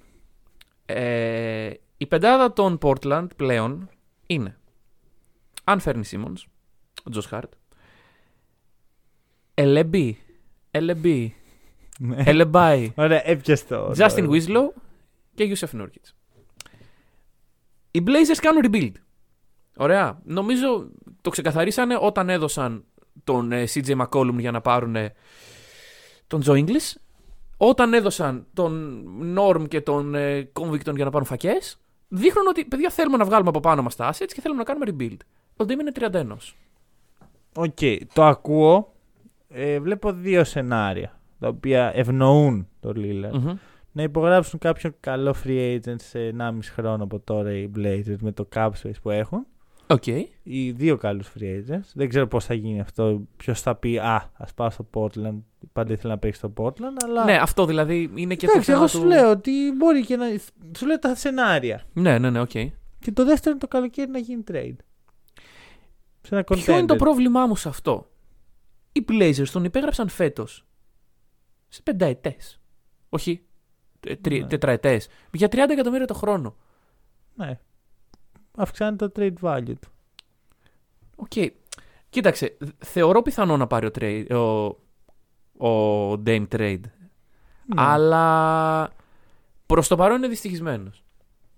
[0.87, 3.88] Ε, η πεντάδα των Portland πλέον
[4.26, 4.56] είναι
[5.64, 6.42] αν φέρνει Simmons,
[7.04, 7.52] ο Τζος Χάρτ,
[9.54, 10.18] Ελεμπή,
[10.71, 11.35] Ελεμπή,
[11.99, 12.23] Ναι.
[12.26, 13.90] Ελεμπάι, Ωραία, έπιασε το.
[13.97, 14.83] Justin το- Winslow
[15.34, 16.12] και Yusuf Nurkic.
[17.90, 18.92] Οι Blazers κάνουν rebuild.
[19.76, 20.20] Ωραία.
[20.24, 22.84] Νομίζω το ξεκαθαρίσανε όταν έδωσαν
[23.24, 25.12] τον ε, CJ McCollum για να πάρουν ε,
[26.26, 26.94] τον Joe Ingles.
[27.56, 29.04] Όταν έδωσαν τον
[29.38, 31.78] Norm και τον ε, Covington για να πάρουν φακές.
[32.08, 34.86] Δείχνουν ότι παιδιά θέλουμε να βγάλουμε από πάνω μας τα assets και θέλουμε να κάνουμε
[34.90, 35.16] rebuild.
[35.56, 36.36] Ο Dame είναι 31.
[37.56, 37.78] Οκ,
[38.12, 38.92] το ακούω.
[39.48, 43.32] Ε, βλέπω δύο σενάρια τα οποία ευνοούν το Lillard.
[43.32, 43.56] Μμμ.
[43.96, 48.48] Να υπογράψουν κάποιον καλό free agent σε 1,5 χρόνο από τώρα οι Blazers με το
[48.54, 49.46] cap space που έχουν.
[49.87, 50.07] Οκ.
[50.42, 51.90] Ή δύο καλούς free agents.
[51.94, 53.22] Δεν ξέρω πώς θα γίνει αυτό.
[53.37, 55.38] Ποιος θα πει «Α, ας πάω στο Portland».
[55.72, 57.24] Πάντα ήθελα να παίξω στο Portland, αλλά...
[57.24, 58.90] Ναι, αυτό δηλαδή είναι και Εντάξει, το θέμα εγώ του...
[58.98, 60.26] σου λέω ότι μπορεί και να...
[60.78, 61.83] Σου λέω τα σενάρια.
[61.92, 62.50] Ναι, ναι, ναι, οκ.
[62.98, 64.76] Και το δεύτερο είναι το καλοκαίρι να γίνει trade.
[66.20, 66.98] Σε ένα Ποιο είναι το contender.
[66.98, 68.11] πρόβλημά μου σε αυτό;
[68.92, 70.66] Οι Blazers τον υπέγραψαν φέτος
[71.68, 72.61] σε πενταετές.
[73.09, 73.53] Όχι τε- τρι-
[74.28, 74.46] Ναι.
[74.46, 75.08] τετραετές.
[75.32, 76.56] Για 30 εκατομμύρια το χρόνο.
[77.34, 77.58] Ναι.
[78.56, 79.88] Αυξάνει το trade value του.
[81.16, 81.32] Οκ.
[82.08, 86.80] Κοίταξε, θ- θεωρώ πιθανό να πάρει ο, trade, ο, ο Dame trade.
[87.66, 87.82] Ναι.
[87.82, 88.90] Αλλά
[89.66, 91.04] προς το παρόν είναι δυστυχισμένος.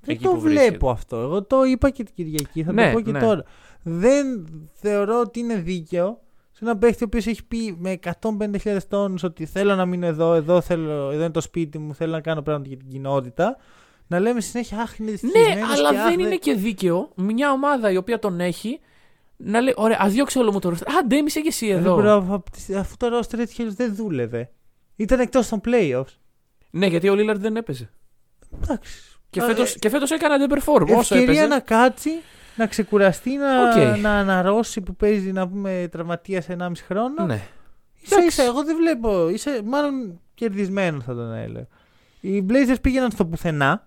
[0.01, 0.69] Δεν εκεί το που βρίσκεται.
[0.69, 1.17] βλέπω αυτό.
[1.17, 3.21] Εγώ το είπα και την Κυριακή, θα Ναι, το πω και ναι.
[3.21, 3.45] τώρα.
[3.83, 6.21] Δεν θεωρώ ότι είναι δίκαιο
[6.59, 10.35] σε ένα παίχτη ο οποίος έχει πει με 150.000 τρόπους ότι θέλω να μείνω εδώ,
[10.35, 13.57] εδώ, θέλω, εδώ είναι το σπίτι μου, θέλω να κάνω πράγματα για την κοινότητα.
[14.07, 17.51] Να λέμε συνέχεια Αχ, είναι Ναι, δυστυχισμένος αλλά και, «Αχ, δεν είναι και δίκαιο μια
[17.53, 18.81] ομάδα η οποία τον έχει
[19.37, 20.89] να λέει: Ωραία, ας διώξει όλο μου το ρόστερ.
[20.89, 21.95] Α, Dame, είσαι και εσύ Ρε, εδώ.
[21.97, 24.51] bro, αφ- αφού το roster έτσι κι αλλιώς δεν δούλευε.
[24.97, 26.15] Ήταν εκτός των playoffs.
[26.71, 27.91] Ναι, γιατί ο Λίλαρντ δεν έπαιζε.
[28.63, 28.93] Εντάξει.
[29.31, 31.47] Και Α, φέτος, ε, και φέτος έκανε underperform όσο Ευκαιρία έπαιζε.
[31.47, 32.11] να κάτσει,
[32.57, 33.99] να ξεκουραστεί, να, Οκ.
[33.99, 37.27] να αναρρώσει που παίζει να πούμε τραυματίας σε 1,5 χρόνο.
[37.27, 37.43] Ναι.
[38.03, 38.27] Ίσα Εντάξει.
[38.27, 39.29] ίσα, εγώ δεν βλέπω.
[39.29, 41.67] Είσαι μάλλον κερδισμένος θα τον έλεγα.
[42.21, 43.87] Οι Blazers πήγαιναν στο πουθενά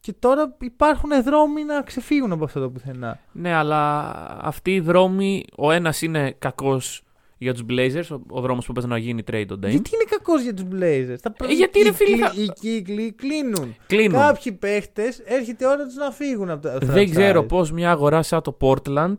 [0.00, 3.18] και τώρα υπάρχουν δρόμοι να ξεφύγουν από αυτό το πουθενά.
[3.32, 7.02] ναι, αλλά αυτοί οι δρόμοι, ο ένας είναι κακός
[7.42, 9.68] για τους Blazers, ο, ο δρόμος που παίζει να γίνει trade ο Dame.
[9.70, 12.48] Γιατί είναι κακός για τους Blazers; Τα Ε, γιατί, ρε οι φίλε, κύκλοι- θα- Οι
[12.60, 13.76] κύκλοι κλείνουν.
[13.86, 14.18] Κλείνουν.
[14.18, 17.10] Κάποιοι παίχτες έρχεται η ώρα τους να φύγουν από το Δεν franchise.
[17.10, 19.16] ξέρω πώς μια αγορά σαν το Portland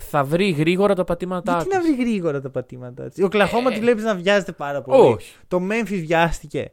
[0.00, 1.76] θα βρει γρήγορα τα πατήματά Γιατί της.
[1.78, 5.12] να βρει γρήγορα τα πατήματά της; Ο Κλαχώμα Ε, τη βλέπεις να βιάζεται πάρα πολύ.
[5.12, 5.34] Όχι.
[5.48, 6.72] Το Memphis βιάστηκε.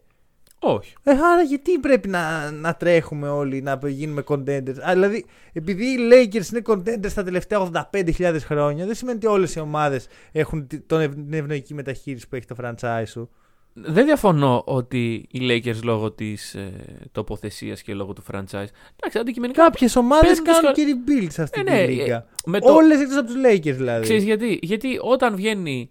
[0.60, 0.94] Όχι.
[1.04, 5.98] Ε, άρα γιατί πρέπει να, να τρέχουμε όλοι να γίνουμε contenders; Α, δηλαδή, επειδή οι
[6.12, 10.80] Lakers είναι contenders τα τελευταία 85.000 χρόνια, δεν σημαίνει ότι όλες οι ομάδες έχουν τη-
[10.80, 13.30] τον ευ- την ευνοϊκή μεταχείριση που έχει το franchise σου.
[13.74, 16.72] Δεν διαφωνώ ότι οι Lakers λόγω της ε,
[17.12, 18.68] τοποθεσίας και λόγω του franchise.
[18.96, 19.64] Εντάξει, αντικειμενικά.
[19.64, 22.16] Κάποιες ομάδες Παίζουν τους κάνουν κα- και rebuild σε αυτή Ε, τη ναι, λίγα.
[22.16, 22.74] ε, με το...
[22.74, 24.02] Όλες εκτός από τους Lakers δηλαδή.
[24.04, 25.90] Ξέρεις γιατί; Γιατί όταν βγαίνει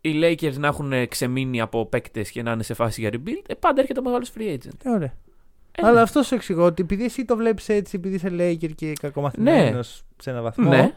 [0.00, 3.54] οι Lakers να έχουν ξεμείνει από παίκτες και να είναι σε φάση για rebuild, ε,
[3.54, 4.76] πάντα έρχεται ο μεγάλος free agent.
[4.84, 5.12] Ε, ωραία.
[5.72, 6.00] Ε, Αλλά ναι.
[6.00, 10.30] αυτός σου εξηγώ ότι επειδή εσύ το βλέπεις έτσι, επειδή είσαι Laker και κακομαθημένος σε
[10.30, 10.92] ένα βαθμό, Ναι.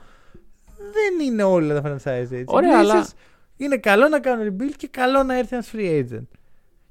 [0.77, 2.43] δεν είναι όλα τα franchise έτσι.
[2.47, 3.09] Ωραία, Οι αλλά- Blazers
[3.57, 6.27] Είναι καλό να κάνουν rebuild και καλό να έρθει ένας free agent.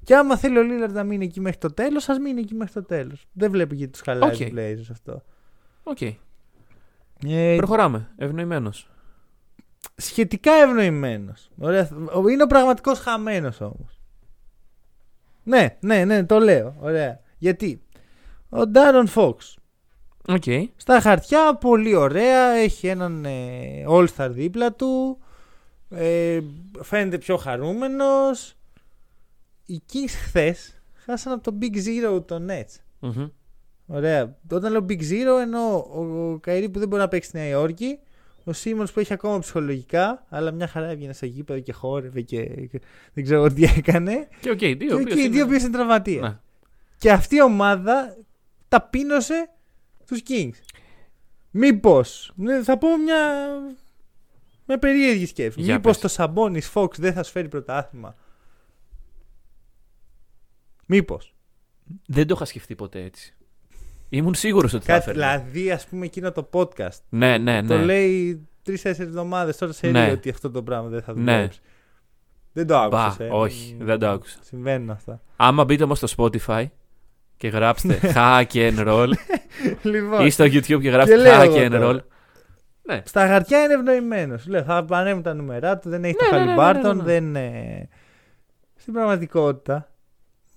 [0.04, 2.72] Και άμα θέλει ο Lillard να μείνει εκεί μέχρι το τέλος, ας μείνει εκεί μέχρι
[2.72, 3.26] το τέλος.
[3.32, 4.36] Δεν βλέπω γιατί τους χαλάει Οκ.
[4.38, 4.52] okay.
[4.54, 5.22] Blazers αυτό.
[5.82, 6.00] Οκ.
[7.26, 8.08] Ε, Προχωράμε.
[8.16, 8.90] Ευνοημένος.
[9.96, 11.50] Σχετικά ευνοημένος.
[12.30, 14.00] Είναι ο πραγματικός χαμένος όμως.
[15.42, 16.74] Ναι, ναι, ναι, το λέω.
[16.80, 17.20] Ωραία.
[17.38, 17.82] Γιατί;
[18.48, 19.56] Ο De'Aaron Fox
[20.28, 20.42] Οκ.
[20.76, 22.48] στα χαρτιά πολύ ωραία.
[22.48, 25.18] Έχει έναν ε, All-Star δίπλα του.
[25.90, 26.40] Ε,
[26.82, 28.54] φαίνεται πιο χαρούμενος.
[29.66, 32.76] Οι Kings χθες χάσαν από το Big Zero το Nets.
[32.98, 33.28] Μμμ.
[33.86, 34.36] Ωραία.
[34.50, 37.48] Όταν λέω Big Zero εννοώ ο, ο Kyrie που δεν μπορεί να παίξει στη Νέα
[37.48, 37.98] Υόρκη,
[38.44, 42.44] ο Σίμονς που έχει ακόμα ψυχολογικά, αλλά μια χαρά έβγαινε στο γήπεδο και χόρευε και,
[42.44, 42.80] και
[43.12, 44.28] δεν ξέρω τι έκανε.
[44.40, 44.74] Και οκ, δύο.
[44.76, 46.20] και οποίος και οι είναι- δύο που είναι τραυματίες.
[46.20, 46.38] Ναι.
[46.98, 48.16] Και αυτή η ομάδα
[48.68, 49.50] ταπείνωσε
[50.06, 50.56] τους Kings.
[51.50, 52.32] Μήπως.
[52.62, 53.46] Θα πω μια.
[54.66, 55.60] Μια περίεργη σκέψη.
[55.60, 56.00] Για Μήπως πες.
[56.00, 58.14] το Sabonis Fox δεν θα σου φέρει πρωτάθλημα.
[60.86, 61.34] Μήπως.
[62.06, 63.34] Δεν το είχα σκεφτεί ποτέ έτσι.
[64.14, 65.26] Ήμουν σίγουρος ότι θα Κάτι, έφερε.
[65.26, 66.98] δηλαδή, ας πούμε, εκείνο το podcast.
[67.08, 67.84] Ναι, ναι, Το ναι.
[67.84, 70.02] λέει τρει-τέσσερι εβδομάδες τώρα σε Ναι.
[70.04, 71.20] λέει ότι αυτό το πράγμα δεν θα Ναι.
[71.36, 71.60] δουλέψει.
[72.52, 73.28] Δεν το Μπα, άκουσα.
[73.30, 74.38] όχι, δεν το άκουσα.
[74.42, 75.20] Συμβαίνουν αυτά.
[75.36, 76.08] Άμα μπείτε όμως στο
[76.46, 76.64] Spotify
[77.36, 79.08] και γράψετε hack and roll
[79.82, 81.90] λοιπόν, ή στο YouTube και Και γράψετε λέω hack εγώ and τώρα.
[81.92, 82.00] roll.
[82.82, 83.02] Ναι.
[83.04, 84.46] στα χαρτιά είναι ευνοημένος.
[84.46, 87.20] Λέω, θα ανέβουν τα νούμερά του, δεν έχει Ναι, το ναι, ναι, Χαλιμπάρτον, ναι, ναι,
[87.20, 87.30] ναι.
[87.30, 87.36] δεν.
[87.54, 87.88] ε,
[88.76, 89.90] Στην πραγματικότητα.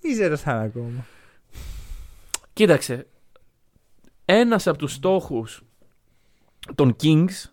[0.02, 1.04] Μίζερος θα είναι ακόμα.
[2.52, 3.06] Κοίταξε.
[4.28, 5.62] Ένας από τους στόχους
[6.74, 7.50] των Kings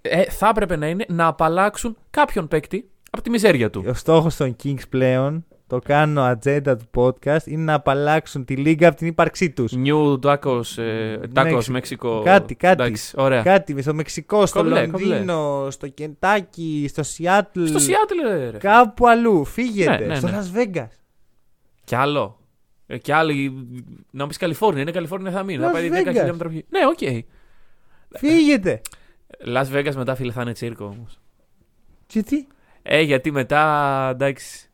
[0.00, 3.84] ε, θα έπρεπε να είναι να απαλλάξουν κάποιον παίκτη από τη μιζέρια του.
[3.88, 8.88] Ο στόχος των Kings πλέον, το κάνω ατζέντα του podcast, είναι να απαλλάξουν τη λίγα
[8.88, 9.72] από την ύπαρξή τους.
[9.84, 12.22] New Tacos, ε, Tacos Μέξι- Μέξικο.
[12.24, 12.82] Κάτι, κάτι.
[12.82, 13.42] Εντάξει, ωραία.
[13.42, 17.64] Κάτι στο Μεξικό, στο Κομπλέ, Λονδίνο, στο Κεντάκι, στο Σιάτλ.
[17.66, 18.58] Στο Seattle, ρε, ρε.
[18.58, 19.44] Κάπου αλλού.
[19.44, 19.98] Φύγετε.
[19.98, 20.38] Ναι, ναι, στο ναι.
[20.40, 20.88] Las Vegas.
[21.84, 22.36] Κι άλλο.
[22.92, 23.50] Ε, κι άλλοι.
[24.10, 24.82] Να μου πεις Καλιφόρνια.
[24.82, 25.58] Είναι Καλιφόρνια θα μείνει.
[25.58, 26.04] Las Να πάει 10 Vegas.
[26.06, 26.60] χιλιόμετρα πιο.
[26.68, 27.26] Ναι, οκ.
[28.18, 28.80] Φύγετε.
[29.46, 31.20] Las Vegas μετά φίλε θα είναι τσίρκο όμως.
[32.10, 32.46] Γιατί.
[32.82, 34.70] Ε, γιατί μετά εντάξει.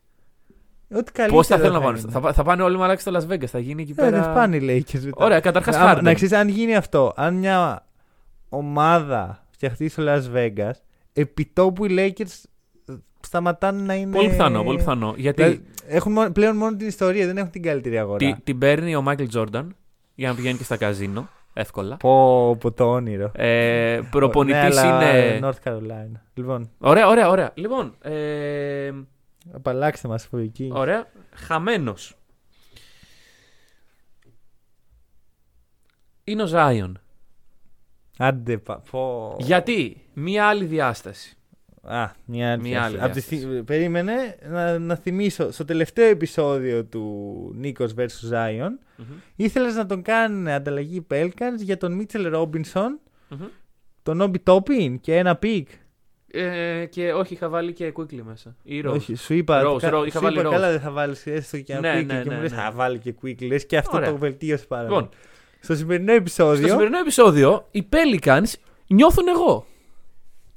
[0.93, 1.37] Ό,τι καλύτερο.
[1.37, 1.99] Πώς θα θέλουν να θα πάνε.
[1.99, 2.11] είναι.
[2.11, 3.45] Θα, πά- θα πάνε όλοι μαλάκι στο Las Vegas.
[3.45, 4.21] Θα γίνει εκεί Ε, πέρα.
[4.21, 5.25] δεν πάνε οι Lakers μετά.
[5.25, 6.01] Ωραία, καταρχάς Α, χάρη.
[6.03, 7.85] Να ξέρεις, αν γίνει αυτό, αν μια
[8.49, 10.71] ομάδα φτιαχτεί στο Las Vegas,
[11.13, 12.43] επιτόπου οι Lakers
[13.21, 14.15] σταματάνε να είναι.
[14.15, 15.13] Πολύ πιθανό, πολύ πιθανό.
[15.17, 18.17] Γιατί Δηλαδή, έχουν μόνο- πλέον μόνο την ιστορία, δεν έχουν την καλύτερη αγορά.
[18.17, 19.75] τη- την παίρνει ο Μάικλ Τζόρνταν
[20.15, 21.29] για να πηγαίνει και στα καζίνο.
[21.53, 21.97] Εύκολα.
[21.97, 23.31] Πω, πω το όνειρο.
[23.35, 25.39] Ε, Προπονητής Ναι, αλλά είναι.
[25.47, 26.19] North Carolina.
[26.33, 27.51] Λοιπόν, Ωραία, ωραία, ωραία.
[27.53, 28.91] Λοιπόν, ε,
[29.51, 30.69] απαλλάξτε μας από εκεί.
[30.73, 31.07] ωραία.
[31.33, 32.13] Χαμένος.
[36.23, 36.99] Είναι ο Ζάιον.
[38.17, 39.35] Άντε, πα, πω.
[39.39, 41.37] Γιατί; Μία άλλη διάσταση.
[41.81, 42.61] Α, μια άλλη.
[42.61, 43.41] Μια άλλη Απ' τη διάσταση.
[43.41, 44.13] στι- Περίμενε
[44.49, 45.51] να, να θυμίσω.
[45.51, 47.03] Στο τελευταίο επεισόδιο του
[47.55, 48.31] Νίκο vs.
[48.33, 49.03] Zion,
[49.35, 53.39] ήθελες να τον κάνουν ανταλλαγή Pelicans για τον Μίτσελ Ρόμπινσον, Μμμ.
[54.03, 55.69] τον Όμπι Τόπιν και ένα pick.
[56.31, 58.55] Ε, και όχι, είχα βάλει και Quickly μέσα.
[58.63, 58.91] Ή Rose.
[58.93, 59.61] Όχι, σου είπα.
[59.65, 60.51] Rose, κα- Rose, είχα σου βάλει είπα, Rose.
[60.51, 62.57] καλά δεν θα βάλεις έστω και ένα Ναι, Quickly ναι, και ναι, μου λες ναι.
[62.57, 63.47] θα βάλει και Quickly.
[63.47, 64.09] Λες και αυτό Ωραία.
[64.09, 65.11] το βελτίωσε πάρα Λοιπόν, πολύ.
[65.59, 66.57] Στο σημερινό επεισόδιο.
[66.61, 68.53] στο σημερινό επεισόδιο οι Pelicans
[68.87, 69.65] νιώθουν εγώ.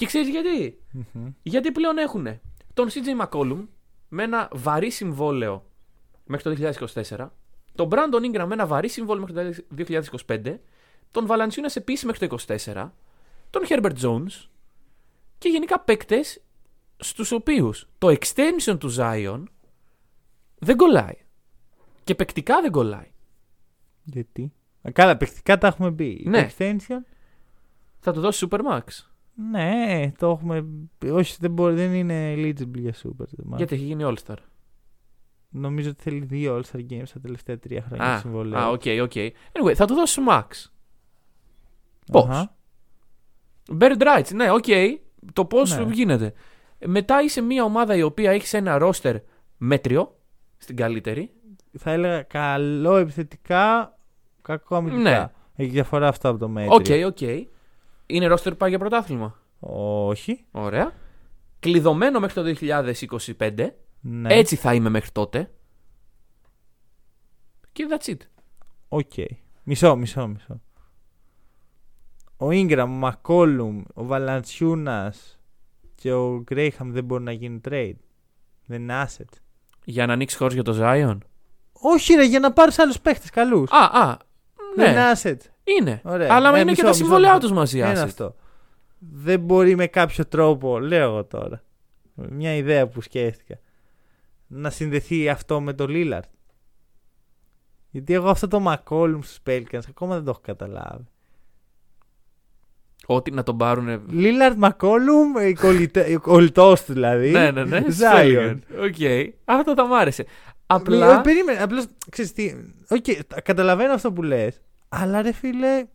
[0.02, 1.32] Και ξέρεις γιατί; Μμμ.
[1.42, 2.40] Γιατί πλέον έχουν
[2.74, 3.66] τον CJ McCollum
[4.08, 5.64] με ένα βαρύ συμβόλαιο
[6.24, 7.28] μέχρι το 2024,
[7.74, 9.64] τον Brandon Ingram με ένα βαρύ συμβόλαιο μέχρι το
[10.26, 10.58] 2025,
[11.10, 12.90] τον Valanciunas επίσης μέχρι το 2024,
[13.50, 14.48] τον Herbert Jones
[15.38, 16.42] και γενικά παίκτες
[16.96, 19.42] στους οποίους το extension του Zion
[20.58, 21.16] δεν κολλάει.
[22.04, 23.12] Και παικτικά δεν κολλάει.
[24.02, 26.24] Γιατί; Α, Καλά, παιχτικά τα έχουμε πει.
[26.26, 26.48] Ναι.
[26.50, 27.00] Extension.
[27.98, 29.11] Θα του δώσει Supermax.
[29.34, 30.66] Ναι, το έχουμε.
[31.12, 33.26] Όχι, δεν, μπορεί, δεν είναι eligible για super.
[33.44, 33.56] μάλλον.
[33.56, 34.36] Γιατί έχει γίνει All-Star.
[35.48, 38.58] Νομίζω ότι θέλει δύο All-Star Games τα τελευταία τρία χρόνια Α, συμβολαίου.
[38.58, 39.12] α, οκ, οκ.
[39.14, 40.44] Anyway, θα του δώσει Max.
[42.12, 42.56] Πώς; Αχα.
[43.80, 44.64] Bird rights, ναι, οκ.
[45.32, 45.92] Το πώς Ναι.
[45.92, 46.32] γίνεται.
[46.86, 49.16] Μετά είσαι μια ομάδα η οποία έχεις ένα ρόστερ
[49.56, 50.18] μέτριο,
[50.56, 51.32] στην καλύτερη.
[51.78, 53.96] Θα έλεγα καλό επιθετικά,
[54.42, 55.10] κακό αμυντικά.
[55.10, 55.26] Ναι.
[55.64, 57.04] Έχει διαφορά αυτό από το μέτριο.
[57.06, 57.46] Οκ, οκ.
[58.06, 60.44] Είναι ρόστερ που πάει για πρωτάθλημα; Όχι.
[60.50, 60.92] Ωραία.
[61.58, 62.66] Κλειδωμένο μέχρι το
[63.38, 63.68] 2025.
[64.00, 64.34] Ναι.
[64.34, 65.50] Έτσι θα είμαι μέχρι τότε.
[67.72, 68.16] Και that's it.
[68.88, 69.12] Οκ.
[69.62, 70.60] Μισό, μισό, μισό.
[72.36, 75.14] Ο Ingram, ο Μακόλουμ, ο Βαλαντσιούνας
[75.94, 77.96] και ο Γκρέιχαμ δεν μπορούν να γίνουν trade.
[78.66, 79.38] Δεν είναι asset.
[79.84, 81.18] Για να ανοίξει χώρος για το Zion;
[81.72, 83.70] Όχι, ρε, για να πάρεις άλλους παίχτες καλούς.
[83.70, 84.16] Α, α.
[84.76, 85.36] Δεν Ναι, είναι asset.
[85.64, 86.00] Είναι.
[86.04, 86.34] Ωραία.
[86.34, 87.40] Αλλά Ε, είναι μισό, και τα μισό, συμβόλαιά μισό.
[87.46, 87.78] τους μαζί.
[87.78, 88.04] Ένα asset.
[88.04, 88.34] αυτό.
[88.98, 91.62] Δεν μπορεί με κάποιο τρόπο, λέω εγώ τώρα.
[92.14, 93.58] Μια ιδέα που σκέφτηκα.
[94.46, 96.28] Να συνδεθεί αυτό με το Λίλαρτ.
[97.90, 101.04] Γιατί εγώ αυτό το McCollum στους Pelicans ακόμα δεν το έχω καταλάβει.
[103.06, 104.02] Ότι να τον πάρουν.
[104.10, 105.32] Λίλαρντ Μακόλουμ,
[106.20, 107.30] κολλητός του δηλαδή.
[107.30, 107.84] ναι, ναι, ναι.
[107.88, 108.62] Ζάιον.
[108.80, 108.94] Οκ.
[109.44, 110.22] Αυτό θα μ' άρεσε.
[110.22, 110.26] Ε,
[110.66, 111.20] Απλά.
[111.20, 112.54] Περίμενε, απλώς ξέρεις τι.
[112.90, 114.60] Οκ, τα- καταλαβαίνω αυτό που λες.
[114.94, 115.86] Αλλά ρε φίλε.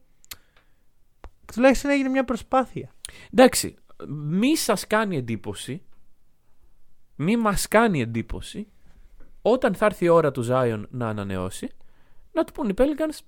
[1.54, 2.96] Τουλάχιστον έγινε μια προσπάθεια.
[3.34, 3.76] Εντάξει,
[4.08, 5.82] μη σας κάνει εντύπωση,
[7.16, 8.68] μη μας κάνει εντύπωση,
[9.42, 11.70] όταν θα έρθει η ώρα του Zion να ανανεώσει,
[12.32, 13.20] να του πούν οι Pelicans,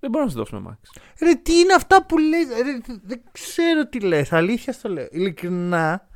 [0.00, 1.00] δεν μπορούμε να σου δώσουμε max.
[1.20, 5.08] Ρε, τι είναι αυτά που λες, ρε, δεν ξέρω τι λες, αλήθεια στο λέω.
[5.10, 6.08] Ειλικρινά,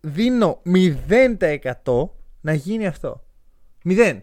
[0.00, 0.62] δίνω
[1.84, 2.08] 0%
[2.40, 3.24] να γίνει αυτό.
[3.84, 4.22] 0.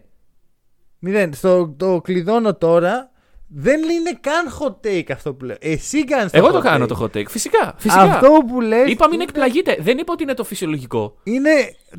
[1.06, 1.30] 0.
[1.32, 3.10] Στο, το κλειδώνω τώρα,
[3.48, 5.56] δεν είναι καν hot take αυτό που λέω.
[5.60, 6.88] Εσύ κάνεις το Εγώ hot το κάνω take.
[6.88, 7.28] το hot take.
[7.28, 7.74] Φυσικά.
[7.78, 8.02] φυσικά.
[8.02, 9.76] Αυτό που λες Είπα μην είναι- εκπλαγείτε.
[9.80, 11.16] Δεν είπα ότι είναι το φυσιολογικό.
[11.22, 11.50] είναι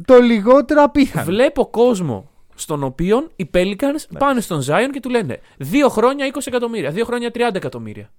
[0.05, 1.25] το λιγότερο απίθανο.
[1.25, 6.39] Βλέπω κόσμο στον οποίο οι Pelicans πάνε στον Zion και του λένε δύο χρόνια 20
[6.45, 8.09] εκατομμύρια, δύο χρόνια 30 εκατομμύρια.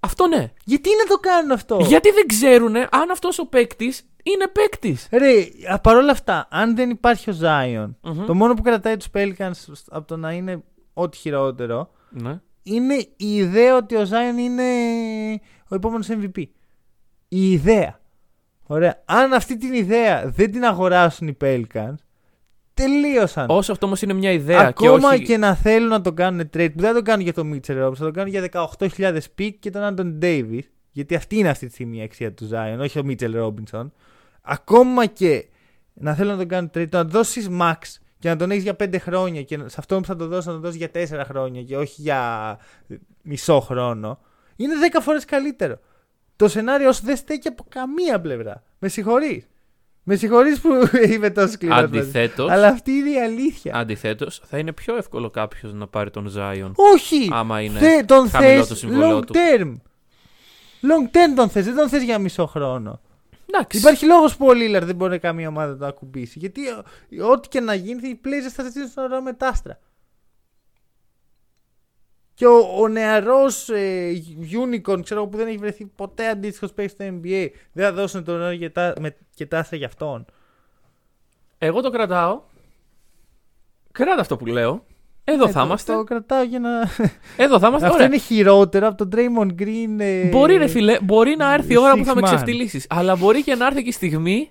[0.00, 0.52] Αυτό ναι.
[0.64, 5.08] Γιατί να το κάνουν αυτό; Γιατί δεν ξέρουν αν αυτός ο παίκτης είναι παίκτης.
[5.12, 5.32] Ρε,
[5.72, 8.24] α, παρόλα αυτά, αν δεν υπάρχει ο Zion, Μμμ.
[8.26, 10.62] το μόνο που κρατάει τους Pelicans από το να είναι
[10.94, 12.40] ό,τι χειρότερο, Ναι.
[12.66, 14.62] Είναι η ιδέα ότι ο Zion είναι
[15.68, 16.44] ο επόμενος MVP.
[17.28, 18.00] Η ιδέα.
[18.66, 19.02] Ωραία.
[19.04, 21.94] Αν αυτή την ιδέα δεν την αγοράσουν οι Pelicans,
[22.74, 23.46] τελείωσαν.
[23.48, 25.40] Όσο αυτό όμως είναι μια ιδέα Ακόμα και και, όχι.
[25.40, 27.96] να θέλουν να το κάνουν trade, που δεν θα το κάνουν για τον Mitchell Robinson,
[27.96, 28.48] θα το κάνουν για
[28.78, 32.48] 18.000 pick και τον Anton Davis, γιατί αυτή είναι αυτή τη στιγμή η αξία του
[32.52, 33.90] Zion, όχι ο Mitchell Robinson.
[34.42, 35.46] Ακόμα και
[35.94, 37.76] να θέλουν να τον κάνουν trade, το να δώσεις max
[38.18, 40.52] και να τον έχεις για 5 χρόνια και σε αυτό που θα το δώσει να
[40.52, 42.58] τον δώσεις για 4 χρόνια και όχι για
[43.22, 44.18] μισό χρόνο,
[44.56, 45.78] είναι 10 φορές καλύτερο.
[46.36, 48.62] Το σενάριο σου δεν στέκει από καμία πλευρά.
[48.78, 49.46] Με συγχωρείς.
[50.02, 50.68] Με συγχωρείς που
[51.12, 51.78] είμαι τόσο σκληρός.
[51.78, 53.74] Αντιθέτως, Αλλά αυτή είναι η αλήθεια.
[53.74, 56.70] αντιθέτως, θα είναι πιο εύκολο κάποιος να πάρει τον Zion.
[56.94, 57.28] Όχι!
[57.32, 59.34] Άμα είναι Θε, τον χαμηλό θες το συμβόλαιο long του.
[59.34, 59.74] term.
[60.82, 63.00] Long term τον θες, δεν τον θες για μισό χρόνο.
[63.46, 63.78] Εντάξει.
[63.78, 66.38] Υπάρχει λόγος που ο Λίλαρ δεν μπορεί καμία ομάδα να το ακουμπήσει.
[66.38, 69.78] Γιατί ε, ό,τι και να γίνει, οι Blazers θα ζητήσουν στον ωραίο μετάστρα.
[72.34, 76.92] Και ο, ο νεαρός ε, unicorn, ξέρω εγώ, που δεν έχει βρεθεί ποτέ αντίστοιχος παίκτης
[76.92, 80.24] στο NBA, δεν θα δώσουν τον ωραίο και, τα, με, και τάστρα για αυτόν.
[81.58, 82.42] Εγώ το κρατάω.
[83.92, 84.84] Κράτα αυτό που λέω.
[85.28, 85.92] Εδώ Ε, θα το- είμαστε.
[85.92, 86.70] Το κρατάω για να.
[87.36, 87.86] Εδώ θα είμαστε.
[87.86, 88.06] Αυτό Ωραία.
[88.06, 89.96] είναι χειρότερο από τον Draymond Green.
[89.98, 92.26] ε, Μπορεί, ρε φίλε, μπορεί να έρθει η ώρα που θα με Sixth man.
[92.26, 92.86] ξεφτιλίσεις.
[92.88, 94.50] Αλλά μπορεί και να έρθει και η στιγμή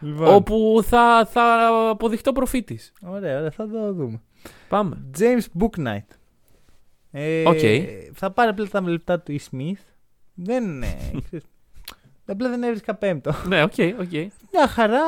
[0.00, 0.34] Λοιπόν.
[0.34, 2.92] όπου θα, θα αποδειχτώ προφήτης.
[3.06, 4.20] Ωραία, ωραία, θα το δούμε.
[4.68, 5.02] Πάμε.
[5.18, 6.06] James Bouknight.
[7.10, 7.58] Ε, Οκ.
[8.12, 9.80] Θα πάρει απλά τα λεπτά του Ish Smith.
[10.34, 10.96] Δεν είναι.
[11.26, 11.44] ξέρεις,
[12.26, 13.32] απλά δεν έβρισκα πέμπτο.
[13.48, 14.10] ναι, οκ, οκ.
[14.52, 15.00] Μια χαρά.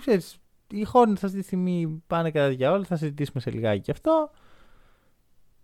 [0.00, 0.36] Ξέρεις,
[0.70, 2.84] οι Hornets αυτή τη στιγμή πάνε κατά διαόλου.
[2.84, 4.30] Θα συζητήσουμε σε λιγάκι γι' αυτό.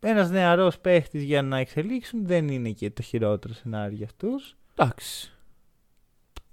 [0.01, 4.57] Ένας νεαρός παίχτης για να εξελίξουν δεν είναι και το χειρότερο σενάριο για αυτούς.
[4.77, 5.33] Εντάξει.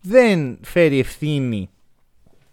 [0.01, 1.69] Δεν φέρει ευθύνη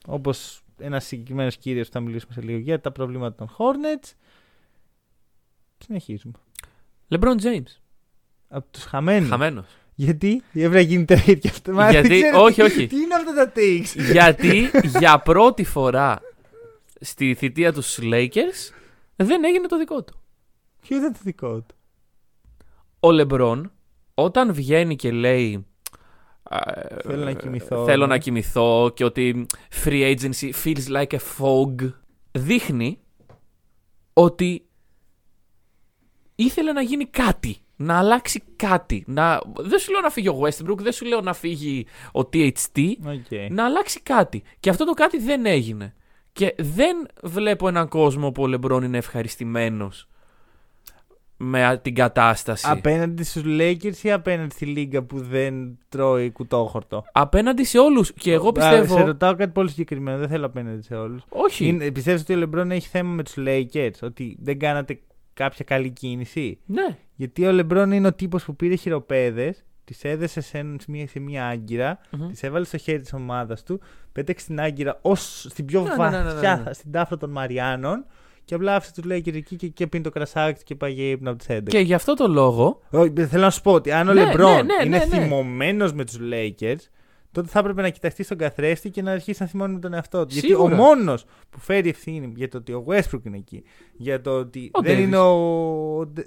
[0.07, 4.13] όπως ένας συγκεκριμένος κύριος που θα μιλήσουμε σε λίγο για τα προβλήματα των Hornets.
[5.79, 6.35] Συνεχίζουμε.
[7.09, 7.77] LeBron James.
[8.49, 9.29] Από τους χαμένους.
[9.29, 9.67] Χαμένος.
[9.95, 11.73] Γιατί; Έπρεπε να γίνει trade και αυτό.
[11.73, 12.87] Μα Γιατί- δεν ξέρω όχι, τι- όχι.
[12.87, 16.21] Τι είναι αυτά τα takes; Γιατί για πρώτη φορά
[17.01, 18.73] στη θητεία τους στους Lakers
[19.17, 20.19] δεν έγινε το δικό του.
[20.89, 21.75] Ποιο ήταν το δικό του;
[23.01, 23.73] Ο Λεμπρόν
[24.15, 25.67] όταν βγαίνει και λέει
[26.51, 27.85] ε, Θέλω να κοιμηθώ.
[27.85, 28.13] θέλω ναι.
[28.13, 29.47] να κοιμηθώ και ότι
[29.85, 31.93] free agency feels like a fog
[32.33, 32.99] δείχνει
[34.13, 34.67] ότι
[36.35, 37.59] ήθελε να γίνει κάτι.
[37.77, 39.05] Να αλλάξει κάτι.
[39.07, 39.41] Να...
[39.57, 42.93] Δεν σου λέω να φύγει ο Westbrook, δεν σου λέω να φύγει ο THT.
[43.07, 43.51] Οκ.
[43.51, 44.43] Να αλλάξει κάτι.
[44.61, 45.95] Και αυτό το κάτι δεν έγινε.
[46.33, 50.09] Και δεν βλέπω έναν κόσμο που ο Λεμπρόν είναι ευχαριστημένος
[51.37, 52.67] με α- την κατάσταση.
[52.71, 58.13] Απέναντι στους Lakers ή απέναντι στη λίγκα που δεν τρώει κουτόχορτο; Απέναντι σε όλους.
[58.13, 58.97] Και εγώ Α, πιστεύω.
[58.97, 60.19] σε ρωτάω κάτι πολύ συγκεκριμένο.
[60.19, 61.23] Δεν θέλω απέναντι σε όλους.
[61.29, 61.91] Όχι.
[61.93, 65.01] Πιστεύεις ότι ο Λεμπρόν έχει θέμα με τους Lakers; Ότι δεν κάνατε
[65.35, 66.97] κάποια καλή κίνηση; Ναι.
[67.15, 71.07] Γιατί ο Λεμπρόν είναι ο τύπος που πήρε χειροπέδες, τις έδεσε σε, ένα- σε μια,
[71.09, 72.29] σε μια άγκυρα, Μμμ.
[72.29, 73.81] τις έβαλε στο χέρι της ομάδας του,
[74.13, 76.73] πέταξε την άγκυρα ως στην πιο Ναι, ναι, βαθιά, ναι, ναι, ναι, ναι.
[76.73, 78.05] στην τάφρα των Μαριάνων
[78.45, 81.11] και απλά άφησε τους Lakers εκεί και, και πίνει το κρασάκι του και πάει για
[81.11, 81.61] ύπνο από τις 11.
[81.69, 82.81] Και γι' αυτό το λόγο.
[82.91, 85.23] Όχι, θέλω να σου πω ότι αν ο Ναι, Λεμπρόν ναι, ναι, είναι ναι, ναι.
[85.23, 86.79] θυμωμένος με τους Lakers,
[87.33, 90.21] τότε θα έπρεπε να κοιταχτεί στον καθρέφτη και να αρχίσει να θυμώνει με τον εαυτό
[90.27, 90.33] του.
[90.33, 90.75] Γιατί Σίγουρα.
[90.75, 93.63] ο μόνος που φέρει ευθύνη για το ότι ο Westbrook είναι εκεί,
[93.97, 95.01] για το ότι Ο δεν Davis.
[95.03, 95.33] είναι ο,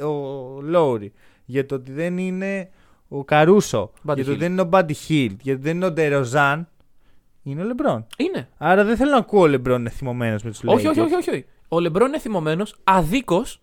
[0.10, 1.08] ο Lowry,
[1.46, 2.70] για το ότι δεν είναι
[3.08, 4.34] ο Καρούσο, Buddy για το Hield.
[4.34, 6.68] ότι δεν είναι ο Buddy Hield, για το ότι δεν είναι ο Ντεροζάν,
[7.44, 8.08] είναι ο Λεμπρόν.
[8.18, 8.48] Είναι.
[8.58, 10.74] Άρα δεν θέλω να ακούω ο Λεμπρόν είναι θυμωμένος με τους Lakers.
[10.74, 11.46] Όχι, όχι, όχι, όχι, όχι.
[11.68, 13.62] Ο Λεμπρόν είναι θυμωμένος αδίκως.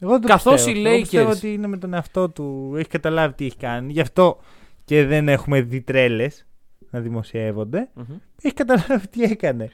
[0.00, 0.78] Εγώ δεν το Καθώς πιστεύω.
[0.78, 3.92] οι Εγώ πιστεύω Lakers- ότι είναι με τον εαυτό του, έχει καταλάβει τι έχει κάνει.
[3.92, 4.38] Γι' αυτό
[4.84, 6.46] και δεν έχουμε δει τρέλες
[6.90, 8.16] να δημοσιεύονται, Μμμ.
[8.42, 9.70] έχει καταλάβει τι έκανε.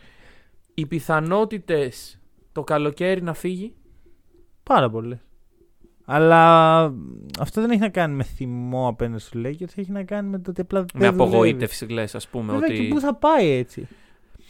[0.74, 2.18] Οι πιθανότητες
[2.52, 3.74] το καλοκαίρι να φύγει;
[4.62, 5.18] Πάρα πολλές.
[6.04, 6.82] Αλλά
[7.40, 10.50] αυτό δεν έχει να κάνει με θυμό απέναντι στους Lakers, έχει να κάνει με το
[10.50, 11.22] ότι απλά Με δεν δουλεύει.
[11.34, 12.52] απογοήτευση, λες, ας πούμε.
[12.52, 12.82] Βέβαια ότι...
[12.82, 13.88] και πού θα πάει έτσι.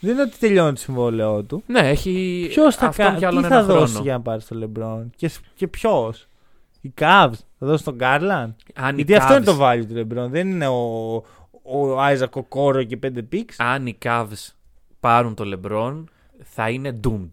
[0.00, 1.62] Δεν είναι ότι τελειώνει το συμβόλαιό του.
[1.66, 2.46] Ναι, έχει.
[2.48, 4.04] Ποιος θα αυτόν κάνει, κι άλλον τι ένα θα δώσει χρόνο.
[4.04, 6.28] για να πάρει στο LeBron; Και, σ- και ποιος;
[6.80, 9.94] Οι Cavs θα δώσει τον Garland; Αν οι Γιατί αυτό είναι Cavs- το value του
[9.94, 10.28] LeBron.
[10.30, 11.14] Δεν είναι ο,
[11.62, 13.54] ο Isaac Okoro και 5 picks.
[13.56, 14.52] Αν οι Cavs
[15.00, 16.04] πάρουν το LeBron,
[16.42, 17.28] θα είναι doomed.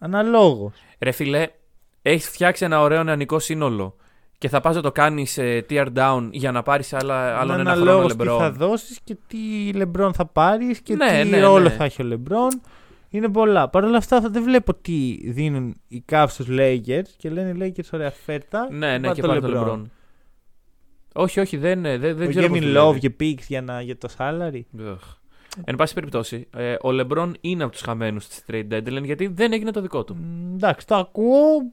[0.00, 0.72] Αναλόγως.
[0.98, 1.48] Ρε φιλέ,
[2.02, 3.96] έχεις φτιάξει ένα ωραίο νεανικό σύνολο
[4.46, 8.06] και θα πας να το κάνεις tear down για να πάρεις άλλον ένα χρόνο Αναλόγω
[8.06, 8.54] τι θα LeBron.
[8.56, 9.38] δώσεις και τι
[9.74, 11.70] LeBron θα πάρεις και Ναι, τι ναι, ρόλο ναι.
[11.70, 12.68] θα έχει ο LeBron.
[13.08, 13.68] Είναι πολλά.
[13.68, 17.88] Παρ' όλα αυτά δεν βλέπω τι δίνουν οι Cavs στους Lakers και λένε οι Lakers
[17.92, 18.68] ωραία φέρτα.
[18.70, 19.82] Ναι, ναι, πάρ' και πάρει το LeBron.
[21.14, 22.46] Όχι, όχι, δεν, δεν, δεν Ο ξέρω.
[22.46, 22.98] Kevin πώς Love δουλεύει.
[22.98, 24.60] και picks για, να, για το salary.
[24.80, 24.96] Ugh.
[25.64, 29.52] Εν πάση περιπτώσει, ε, ο LeBron είναι από τους χαμένους τη trade deadline γιατί δεν
[29.52, 30.14] έγινε το δικό του.
[30.16, 31.72] Μ, εντάξει, το ακούω.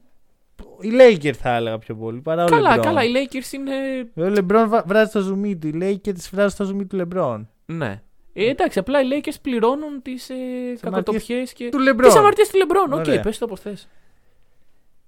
[0.80, 2.82] Οι Lakers θα έλεγα πιο πολύ παρά ο καλά, LeBron.
[2.82, 3.72] καλά, οι Lakers είναι.
[4.00, 5.66] Ο LeBron βα- βράζει το ζουμί του.
[5.68, 7.44] Οι Lakers βράζει το ζουμί του LeBron.
[7.66, 8.02] Ναι.
[8.32, 10.34] Ε, εντάξει, απλά οι Lakers πληρώνουν τις ε,
[10.80, 11.68] κακοτοπιές και.
[11.68, 12.08] Του LeBron.
[12.12, 12.92] Τις αμαρτίες του LeBron.
[12.92, 13.20] Οκ, Ωραία.
[13.20, 13.88] πες το όπως θες.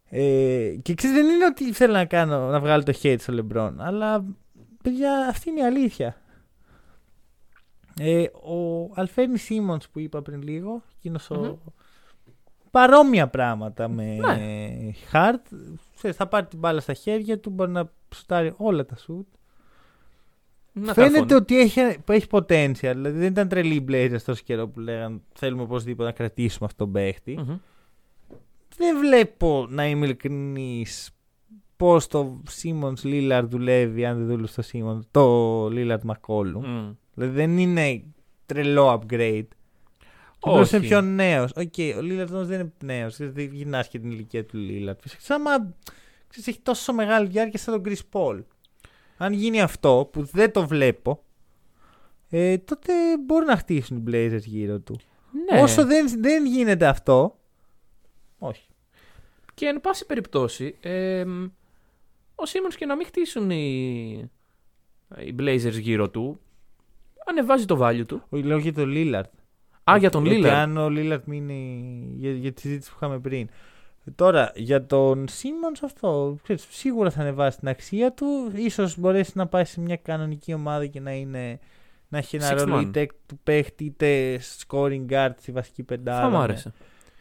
[0.08, 3.72] Ε, και ξέρεις δεν είναι ότι θέλω να κάνω να βγάλω το hate στο LeBron,
[3.78, 4.24] αλλά
[4.82, 6.16] παιδιά αυτή είναι η αλήθεια.
[8.00, 11.38] Ε, ο Αλφέρνη Σίμονς που είπα πριν λίγο, εκείνος Μμμ.
[11.44, 11.58] ο...
[12.76, 14.68] παρόμοια πράγματα με Ναι.
[15.08, 15.46] Χαρτ.
[15.96, 19.26] Ξέρεις, θα πάρει την μπάλα στα χέρια του, μπορεί να σουτάρει όλα τα σουτ.
[20.72, 21.40] Να Φαίνεται καρφώνει.
[21.40, 22.74] ότι έχει, έχει potential.
[22.94, 26.92] Δηλαδή δεν ήταν τρελή η Blazers τόσο καιρό που λέγαν θέλουμε οπωσδήποτε να κρατήσουμε αυτόν
[26.92, 27.36] τον παίχτη.
[27.38, 27.56] Μμμ.
[28.76, 31.10] Δεν βλέπω να είμαι ειλικρινής
[31.76, 36.62] πώς το Simons Lillard δουλεύει αν δεν δούλευε στο Simmons, το Lillard McCollum.
[36.64, 36.90] Μμ.
[37.14, 38.02] Δηλαδή δεν είναι
[38.46, 39.46] τρελό upgrade.
[40.46, 40.60] Και Όχι.
[40.60, 40.76] Όχι.
[40.76, 41.52] είναι πιο νέος.
[41.56, 43.16] Οκ, ο Lillard όμως δεν είναι νέος.
[43.16, 44.96] Δεν γυρνάς και την ηλικία του Lillard.
[45.00, 45.74] Φυσικά, άμα
[46.28, 48.42] ξέρεις, έχει τόσο μεγάλη διάρκεια σαν τον Chris Paul.
[49.16, 51.22] Αν γίνει αυτό που δεν το βλέπω,
[52.30, 52.92] ε, τότε
[53.26, 55.00] μπορεί να χτίσουν οι Blazers γύρω του.
[55.52, 55.60] Ναι.
[55.60, 57.38] Όσο δεν, δεν γίνεται αυτό.
[58.38, 58.66] Όχι.
[59.54, 61.24] Και εν πάση περιπτώσει, ε,
[62.34, 64.30] ο Simmons και να μην χτίσουν οι,
[65.18, 66.40] οι Blazers γύρω του,
[67.26, 68.22] ανεβάζει το value του.
[68.28, 69.30] Όχι, λέω για τον Lillard.
[69.90, 70.50] Α, για τον Γιατί Lillard.
[70.50, 73.48] αν ο Lillard μείνει για, για τη συζήτηση που είχαμε πριν.
[74.14, 78.52] Τώρα, για τον Simmons αυτό, ξέρεις, σίγουρα θα ανεβάσει την αξία του.
[78.54, 81.58] Ίσως μπορέσει να πάει σε μια κανονική ομάδα και να είναι
[82.08, 82.82] να έχει ένα Sixth ρόλο man.
[82.82, 86.20] είτε του παίχτη είτε scoring guard στη βασική πεντάδα.
[86.20, 86.42] Θα μου ναι.
[86.42, 86.72] άρεσε.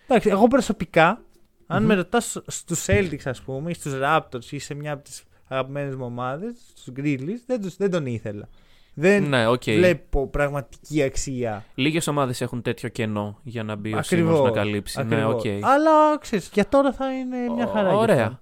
[0.08, 1.21] Εντάξει, εγώ προσωπικά,
[1.67, 1.88] αν Μμμ.
[1.88, 5.95] με ρωτάς στους Celtics, ας πούμε, ή στους Raptors ή σε μια από τις αγαπημένες
[5.95, 8.49] μου ομάδες, στους Grizzlies, δεν, τους, δεν τον ήθελα.
[8.97, 9.63] Δεν Ναι, οκ.
[9.63, 11.65] βλέπω πραγματική αξία.
[11.75, 15.03] Λίγες ομάδες έχουν τέτοιο κενό για να μπει ο Ακριβώς, Simmons να καλύψει.
[15.03, 15.34] Ναι, ακριβώς.
[15.34, 15.45] οκ.
[15.63, 17.89] Αλλά ξέρεις, για τώρα θα είναι μια χαρά.
[17.89, 18.21] για Ωραία.
[18.23, 18.38] αυτόν.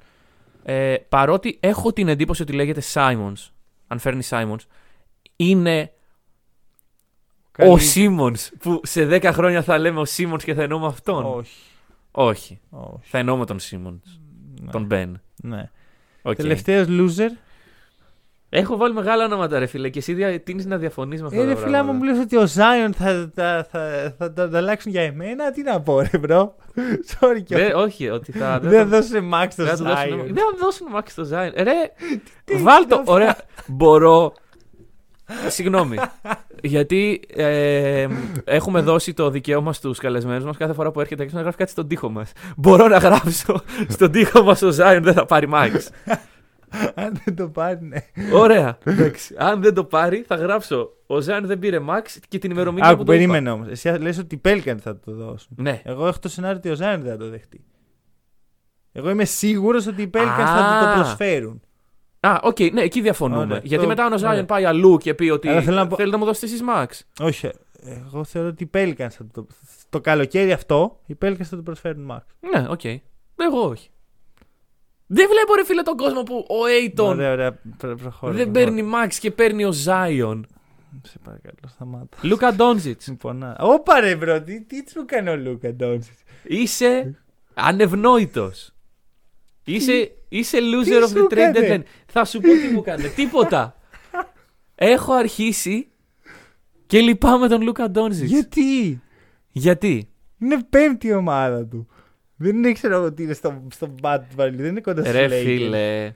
[0.63, 3.49] Ε, παρότι έχω την εντύπωση ότι λέγεται Simons,
[3.87, 4.55] αν φέρνει Simons,
[5.35, 5.91] είναι
[7.51, 11.25] Καλή- ο Simmons που σε 10 χρόνια θα λέμε ο Simmons και θα εννοούμε αυτόν.
[11.25, 11.61] Όχι.
[12.11, 12.59] Όχι.
[12.69, 12.99] όχι.
[13.01, 14.19] Θα εννοούμε τον Simmons.
[14.61, 14.71] Ναι.
[14.71, 15.11] Τον Ben.
[15.35, 15.69] Ναι.
[16.21, 16.35] Οκ.
[16.35, 17.29] Τελευταίος loser.
[18.55, 20.39] Έχω βάλει μεγάλα ονόματα, ρε φίλε, και εσύ δια...
[20.41, 21.93] τίνεις να διαφωνείς με αυτά Ε, τα ρε φίλε μου, πράγματα.
[21.97, 25.51] μου λες ότι ο Zion θα, θα, θα, θα, θα τα αλλάξουν για εμένα.
[25.51, 26.55] Τι να πω, ρε bro.
[27.19, 27.67] Sorry κιόλας.
[27.67, 28.59] Δεν- όχι, ότι θα.
[28.59, 30.25] Δεν θα- δώσε max στο δεν θα δώσουν- Zion.
[30.25, 31.51] Δεν θα δώσουν Max στο Zion.
[31.53, 31.71] Ε, Ρε,
[32.45, 32.95] Τι βάλτο.
[32.95, 33.37] είναι Ωραία.
[33.67, 34.33] Μπορώ.
[35.47, 35.97] Συγγνώμη.
[36.61, 38.07] Γιατί ε,
[38.43, 41.71] έχουμε δώσει το δικαίωμα στους καλεσμένους μας κάθε φορά που έρχεται έξω να γράφει κάτι
[41.71, 42.31] στον τοίχο μας.
[42.57, 45.71] Μπορώ να γράψω στον τοίχο μας ο Zion δεν θα πάρει Max.
[46.95, 47.97] Αν δεν το πάρει, ναι.
[48.33, 48.77] Ωραία.
[48.83, 49.35] Εντάξει.
[49.37, 50.89] Αν δεν το πάρει, θα γράψω.
[51.07, 53.21] Ο Zion δεν πήρε Max και την ημερομηνία Άκου, που το είπα.
[53.21, 53.67] περίμενε όμως.
[53.67, 55.55] Εσύ λες ότι οι Pelicans θα το δώσουν.
[55.59, 55.81] Ναι.
[55.83, 57.63] Εγώ έχω το σενάριο ότι ο Zion δεν θα το δεχτεί.
[58.91, 60.55] Εγώ είμαι σίγουρος ότι οι Pelicans Α.
[60.55, 61.61] θα του το προσφέρουν.
[62.19, 63.41] Α, οκ, ναι, εκεί διαφωνούμε.
[63.43, 63.59] Ωραία.
[63.63, 64.45] Γιατί Το- μετά αν ο Zion ωραία.
[64.45, 66.85] πάει αλλού και πει ότι Αλλά θέλω να πω- θέλετε να μου δώσετε εσείς Max.
[67.25, 67.49] Όχι.
[68.07, 69.47] Εγώ θεωρώ ότι οι Pelicans θα το.
[69.89, 72.19] Το καλοκαίρι αυτό, οι Pelicans θα του προσφέρουν max.
[72.53, 72.83] Ναι, οκ.
[73.35, 73.89] Εγώ όχι.
[75.15, 77.51] Δεν βλέπω ρε φίλε τον κόσμο που ο Ayton Ωραία, ωραία.
[77.77, 78.71] Προ- προχώρα, δεν προχώρα.
[78.73, 80.41] παίρνει max και παίρνει ο Zion.
[81.03, 82.17] Σε παρακαλώ, σταμάτα.
[82.21, 83.01] Λούκα Ντόντσιτς.
[83.07, 83.57] Μου πονά.
[83.59, 86.13] Όπα ρε bro, τι, τι του έκανε ο Λούκα Ντόντσιτς.
[86.43, 87.15] Είσαι
[87.53, 88.73] ανευνόητος.
[89.63, 91.83] Είσαι, είσαι loser τι of σου the trade έκανε; deadline.
[92.05, 93.07] Θα σου πω τι μου έκανε.
[93.15, 93.75] Τίποτα.
[94.75, 95.87] Έχω αρχίσει
[96.85, 98.27] και λυπάμαι τον Λούκα Ντόντζιτ.
[98.27, 99.01] Γιατί;
[99.51, 100.09] Γιατί;
[100.39, 101.87] είναι πέμπτη η ομάδα του.
[102.43, 105.43] Δεν ήξερα ότι είναι στο, στο bad value, δεν είναι κοντά στους Ρε Lakers.
[105.43, 106.13] φίλε.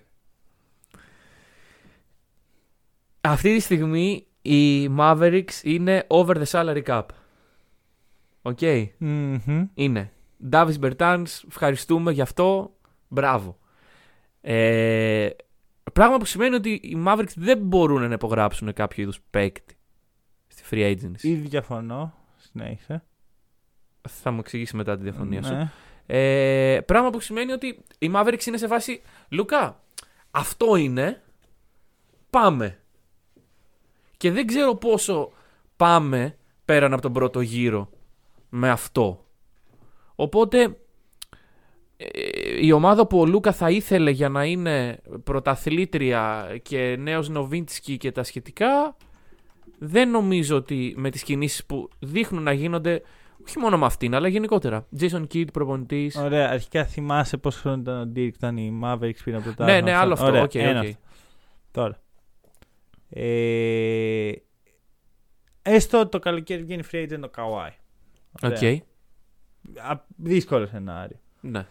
[3.21, 7.03] Αυτή τη στιγμή οι Mavericks είναι over the salary cap.
[8.41, 8.59] Οκ.
[8.97, 9.67] Μμμ.
[9.73, 10.11] Είναι.
[10.51, 12.75] Davis Bertans, ευχαριστούμε γι' αυτό.
[13.07, 13.57] Μπράβο.
[14.41, 15.29] Ε,
[15.93, 19.77] πράγμα που σημαίνει ότι οι Mavericks δεν μπορούν να υπογράψουν κάποιο είδους παίκτη
[20.47, 21.21] στη free agency.
[21.23, 22.13] Ήδη διαφωνώ.
[22.35, 23.03] Συνέχισε.
[24.09, 25.71] Θα μου εξηγήσει μετά τη διαφωνία σου.
[26.07, 26.73] Ναι.
[26.75, 29.83] Ε, πράγμα που σημαίνει ότι οι Mavericks είναι σε βάση Λούκα,
[30.31, 31.21] αυτό είναι.
[32.29, 32.79] Πάμε.
[34.17, 35.31] Και δεν ξέρω πόσο
[35.75, 37.89] πάμε πέραν από τον πρώτο γύρο
[38.49, 39.25] με αυτό.
[40.15, 40.77] Οπότε
[41.97, 47.97] ε, η ομάδα που ο Λούκα θα ήθελε για να είναι πρωταθλήτρια και νέος Νοβίντσκι
[47.97, 48.95] και τα σχετικά
[49.79, 53.01] δεν νομίζω ότι με τις κινήσεις που δείχνουν να γίνονται
[53.47, 54.87] όχι μόνο με αυτήν αλλά γενικότερα.
[54.99, 56.15] Jason Kidd προπονητής.
[56.15, 59.81] Ωραία, αρχικά θυμάσαι πόσο χρόνο ήταν ο Dirk όταν οι Mavericks πήραν από το Ναι,
[59.81, 60.25] ναι, άλλο αυτό.
[60.25, 60.85] Ωραία, Οκ, ένα οκ.
[60.85, 60.99] αυτό.
[61.71, 61.99] Τώρα.
[63.09, 64.31] Ε,
[65.61, 67.69] έστω το καλοκαίρι βγαίνει free agent ο Kawhi.
[68.43, 68.57] Οκ.
[68.57, 68.81] Ωραία.
[69.91, 71.19] Α, Δύσκολο σενάριο.
[71.41, 71.65] Ναι.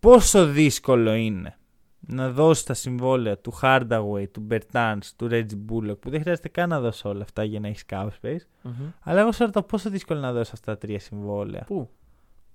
[0.00, 1.58] Πόσο δύσκολο είναι
[2.06, 6.68] να δώσει τα συμβόλαια του Hardaway, του Bertans, του Reggie Bullock που δεν χρειάζεται καν
[6.68, 8.36] να δώσει όλα αυτά για να έχεις cap space.
[8.62, 8.72] Μμμ.
[9.00, 11.64] Αλλά εγώ σε ρωτάω πόσο δύσκολο είναι να δώσει αυτά τα τρία συμβόλαια.
[11.66, 11.90] Πού;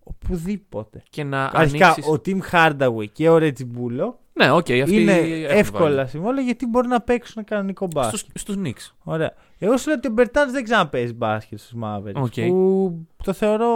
[0.04, 1.04] Οπουδήποτε.
[1.10, 2.12] Και να Αρχικά ανοίξεις...
[2.14, 6.08] ο Tim Hardaway και ο Reggie Bullock Ναι, οκ, αυτοί είναι έχουν εύκολα βάλει.
[6.08, 8.20] συμβόλαια γιατί μπορεί να παίξουν κανονικό μπάσκετ.
[8.20, 8.93] Στους, στους Knicks.
[9.04, 9.34] Ωραία.
[9.58, 12.14] Εγώ σου λέω ότι ο Bertans δεν ξαναπαίζει μπάσκετ στους Mavericks.
[12.22, 12.34] Οκ.
[12.47, 13.70] Που το θεωρώ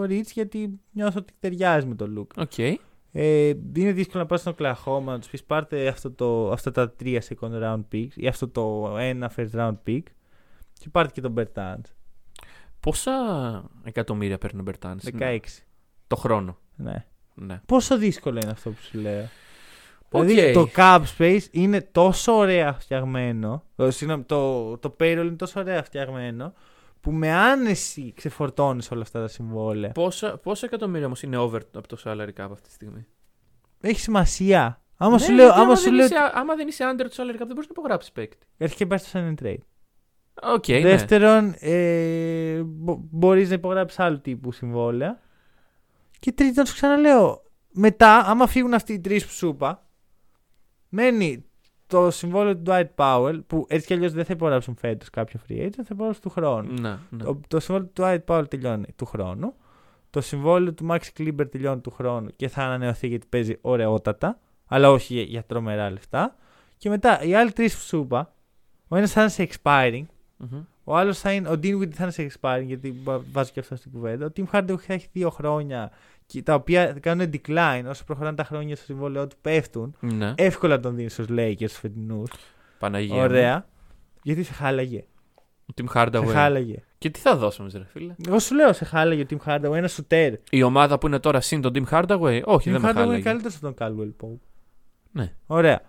[0.00, 2.42] reach γιατί νιώθω ότι ταιριάζει με τον Luka.
[2.42, 2.78] Οκ.
[3.12, 6.90] Ε, είναι δύσκολο να πας στον Οκλαχώμα να τους πεις πάρτε αυτό το, αυτά τα
[6.90, 10.02] τρία second round picks ή αυτό το ένα first round pick
[10.78, 11.90] και πάρτε και τον Bertans.
[12.80, 13.12] Πόσα
[13.84, 15.38] εκατομμύρια παίρνει ο Μπερτάνς 16.
[16.06, 16.58] το χρόνο.
[16.76, 17.04] Ναι.
[17.34, 17.60] Ναι.
[17.66, 19.28] Πόσο δύσκολο είναι αυτό που σου λέω.
[20.10, 20.24] Οκ.
[20.24, 23.64] Δηλαδή το cap space είναι τόσο ωραία φτιαγμένο.
[23.76, 26.52] ε, Συγγνώμη, το, το payroll είναι τόσο ωραία φτιαγμένο
[27.02, 29.92] που με άνεση ξεφορτώνεις όλα αυτά τα συμβόλαια.
[29.92, 33.06] Πόσα, πόσα εκατομμύρια όμως είναι over από το salary cap αυτή τη στιγμή;
[33.80, 34.82] Έχει σημασία.
[34.96, 35.44] Άμα Ναι, σου λέω.
[35.44, 36.04] γιατί Άμα άμα, σου δεν λέω.
[36.04, 38.46] είσαι, άμα δεν είσαι under το salary cap, δεν μπορείς να υπογράψεις παίκτη.
[38.58, 39.58] Αρχικά υπάρχει το sign and trade.
[40.54, 40.80] Οκ, ναι.
[40.80, 42.60] Δεύτερον, ε,
[43.10, 45.20] μπορείς να υπογράψεις άλλου τύπου συμβόλαια.
[46.18, 47.42] Και τρίτον, σου ξαναλέω,
[47.72, 49.86] μετά, άμα φύγουν αυτοί οι τρεις που σου είπα,
[50.88, 51.44] μένει
[51.92, 55.52] το συμβόλαιο του Dwight Powell, που έτσι κι αλλιώς δεν θα υπογράψουν φέτος κάποιο free
[55.66, 56.72] agent, θα υπογράψουν του χρόνου.
[56.80, 57.24] Ναι, ναι.
[57.24, 59.54] Το, το συμβόλαιο του Dwight Powell τελειώνει του χρόνου.
[60.10, 64.90] Το συμβόλαιο του Max Kleber τελειώνει του χρόνου και θα ανανεωθεί γιατί παίζει ωραιότατα, αλλά
[64.90, 66.36] όχι για, για τρομερά λεφτά.
[66.76, 68.32] Και μετά οι άλλοι τρεις που σου είπα,
[68.88, 70.04] ο ένας θα είναι σε expiring,
[70.36, 70.60] Μμμ.
[70.84, 71.48] ο άλλος θα είναι.
[71.48, 74.26] Ο Dinwiddie θα είναι σε expiring, γιατί βα- βάζω και αυτό στην κουβέντα.
[74.26, 76.11] Ο Tim Hardaway θα έχει δύο χρόνια, και
[76.42, 79.96] τα οποία κάνουν decline όσο προχωράνε τα χρόνια στο συμβόλαιό του, πέφτουν.
[80.00, 80.34] Ναι.
[80.36, 82.30] Εύκολα τον δίνεις στους Lakers του φετινούς.
[82.78, 83.14] Παναγία.
[83.14, 83.20] μου.
[83.20, 83.66] Ωραία.
[84.22, 85.04] Γιατί σε χάλαγε;
[85.66, 86.26] Ο Tim Σε Hardaway.
[86.32, 86.76] χάλαγε.
[86.98, 89.88] Και τι θα δώσουμε, ρε φίλε; Εγώ σου λέω σε χάλαγε ο Tim Hardaway, ένα
[89.88, 90.32] σουτέρ.
[90.50, 93.00] Η ομάδα που είναι τώρα συν τον Tim Hardaway, όχι, Tim δεν με Hardaway είναι
[93.00, 93.22] χάλαγε.
[93.22, 94.38] καλύτερος από τον Caldwell Pope.
[95.12, 95.32] Ναι.
[95.46, 95.80] Ωραία.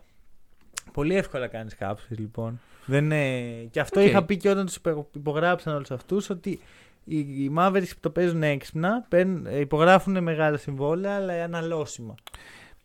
[0.94, 2.60] Πολύ εύκολα κάνεις cap space λοιπόν.
[2.86, 3.50] Δεν είναι...
[3.72, 4.06] Και αυτό Οκ.
[4.06, 4.78] είχα πει και όταν τους
[5.12, 6.60] υπογράψαν όλους αυτούς ότι
[7.06, 12.14] οι, οι Mavericks που το παίζουν έξυπνα παίρνουν- ε, υπογράφουν μεγάλα συμβόλαια αλλά αναλώσιμα.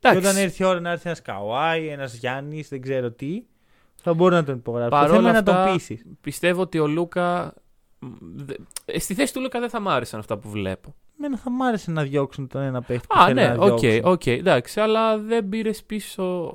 [0.01, 0.27] Και Εντάξει.
[0.29, 3.43] όταν έρθει η ώρα να έρθει ένας Καουάι, ένας Γιάννης, δεν ξέρω τι,
[4.03, 4.91] θα μπορεί να τον υπογράψει.
[4.91, 6.03] Το Παρόλα θέμα είναι να αυτά, τον πείσει.
[6.21, 7.55] Πιστεύω ότι ο Λούκα.
[7.99, 8.55] μ, δε-
[8.85, 10.95] ε, Στη θέση του Λούκα δεν θα μ' άρεσαν αυτά που βλέπω.
[11.19, 13.07] Εμένα θα μ' άρεσε να διώξουν τον ένα παίχτη.
[13.07, 14.13] που Α, θέλουν ναι, να οκ, διώξουν.
[14.13, 16.53] οκ, εντάξει, αλλά δεν πήρε πίσω.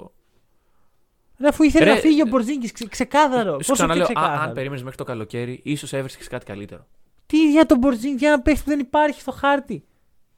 [1.40, 3.52] Ρε, αφού ήθελε Ρε, να φύγει ο Πορζίνγκις, ξε, ξεκάθαρο.
[3.52, 6.88] Σου Πόσο πιο ξαναλέω, α, ξεκάθαρο; αν περίμενε μέχρι το καλοκαίρι, ίσως έβρισκες κάτι καλύτερο.
[7.26, 9.84] Τι για τον Πορζίνγκις, για ένα παίχτη που δεν υπάρχει στο χάρτη.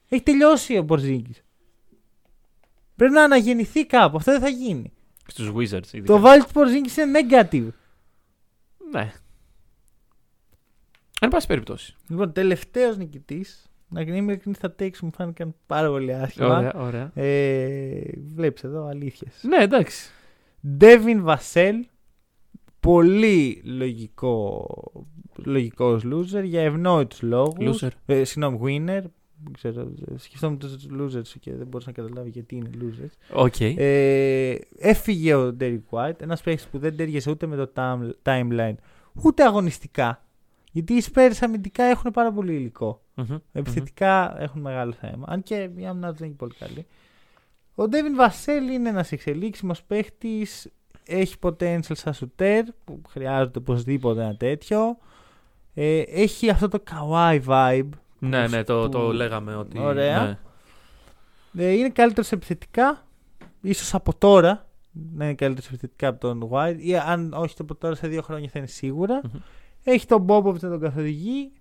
[0.08, 1.34] Έχει τελειώσει ο Πορζίνγκις.
[2.96, 4.16] Πρέπει να αναγεννηθεί κάπου.
[4.16, 4.92] Αυτό δεν θα γίνει.
[5.26, 6.04] Στους Wizards, ειδικά.
[6.04, 7.68] Το value του Μπορζίνκη είναι negative.
[8.90, 9.12] Ναι.
[11.20, 11.96] Εν πάση περιπτώσει.
[12.08, 13.70] Λοιπόν, τελευταίος νικητής.
[13.88, 16.56] Να είμαι ειλικρινή, τα takes μου φάνηκαν πάρα πολύ άσχημα.
[16.58, 17.10] Ωραία, ωραία.
[17.14, 18.00] Ε,
[18.34, 19.42] Βλέπεις εδώ αλήθειες.
[19.42, 20.10] Ναι, εντάξει.
[20.68, 21.86] Ντέβιν Βασέλ.
[22.80, 24.66] Πολύ λογικό
[25.44, 27.82] λογικός loser για ευνόητους λόγους.
[27.82, 27.88] Loser.
[28.06, 29.02] Ε, συγγνώμη, winner.
[29.44, 33.36] Δεν ξέρω, σκεφτόμουν τους losers και δεν μπορούσα να καταλάβω γιατί είναι losers.
[33.44, 33.60] Οκ.
[33.60, 38.74] Ε, έφυγε ο Derek White, ένας παίκτης που δεν ταίριασε ούτε με το time- timeline,
[39.22, 40.20] ούτε αγωνιστικά.
[40.72, 43.02] Γιατί οι Spurs αμυντικά έχουν πάρα πολύ υλικό.
[43.14, 45.24] Μμμ, Επιθετικά έχουν μεγάλο θέμα.
[45.28, 46.86] Αν και η άμυνα τους δεν είναι πολύ καλή.
[47.74, 50.46] Ο Ντέβιν Βασέλ είναι ένας εξελίξιμος παίχτης.
[51.06, 54.98] Έχει potential σαν σουτέρ που χρειάζεται οπωσδήποτε ένα τέτοιο.
[55.78, 57.88] Ε, έχει αυτό το kawaii vibe.
[58.18, 59.78] Ναι, ναι, το, που- το λέγαμε ότι.
[59.78, 60.38] Ωραία.
[61.52, 61.64] ναι.
[61.64, 63.06] Ε, είναι καλύτερος επιθετικά.
[63.60, 64.68] ίσως από τώρα.
[65.14, 66.76] να είναι καλύτερος επιθετικά από τον White.
[66.78, 69.20] Ή αν όχι το τώρα σε δύο χρόνια θα είναι σίγουρα.
[69.24, 69.40] Μμμ.
[69.84, 71.52] Έχει τον Μπόμποβιτ να τον καθοδηγεί.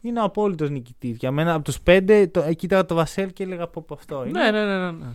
[0.00, 1.16] Είναι ο απόλυτος νικητής.
[1.16, 4.24] Για μένα από τους πέντε, το, ε, κοίταγα το Βασέλ και έλεγα από αυτό.
[4.26, 4.40] Είναι.
[4.42, 5.14] Ναι, ναι, ναι, ναι, ναι.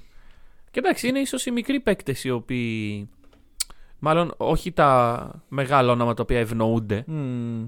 [0.71, 3.09] Και εντάξει, είναι ίσως οι μικροί παίκτες οι οποίοι.
[3.99, 7.03] Μάλλον όχι τα μεγάλα όνομα τα οποία ευνοούνται.
[7.07, 7.65] Μμμ.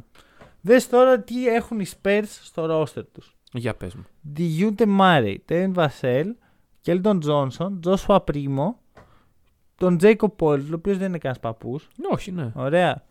[0.61, 3.35] Δες τώρα τι έχουν οι Spurs στο ρόστερ τους.
[3.51, 4.05] Για πες μου.
[4.21, 6.35] Διούντε Μάρεϊ, Τέν Βασέλ,
[6.81, 8.79] Κέλτον Τζόνσον, Τζόσουα Πρίμο,
[9.75, 11.87] τον Τζέικο Πόλτ, ο οποίος δεν είναι κανένας παππούς.
[12.11, 12.51] Όχι, ναι.
[12.55, 13.03] Ωραία.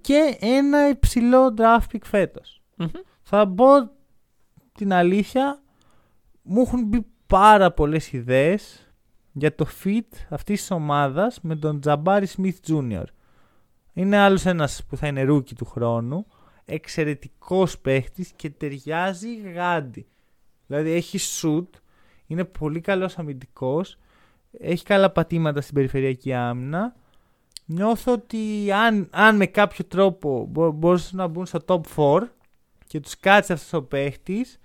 [0.00, 2.62] Και ένα υψηλό draft pick φέτος.
[2.76, 2.88] Μμμ.
[3.22, 3.66] Θα πω
[4.72, 5.62] την αλήθεια,
[6.42, 8.92] μου έχουν μπει πάρα πολλές ιδέες
[9.32, 13.04] για το fit αυτής της ομάδας με τον Τζαμπάρι Σμιθ Jr.
[13.92, 16.26] Είναι άλλος ένας που θα είναι rookie του χρόνου.
[16.64, 20.06] Εξαιρετικός παίχτης και ταιριάζει γάντι.
[20.66, 21.78] Δηλαδή έχει σουτ,
[22.26, 23.98] είναι πολύ καλός αμυντικός,
[24.58, 26.94] έχει καλά πατήματα στην περιφερειακή άμυνα.
[27.66, 32.20] Νιώθω ότι αν, αν με κάποιο τρόπο μπο, μπορούσαν να μπουν στο top 4
[32.86, 34.58] και τους κάτσει αυτός ο παίχτης,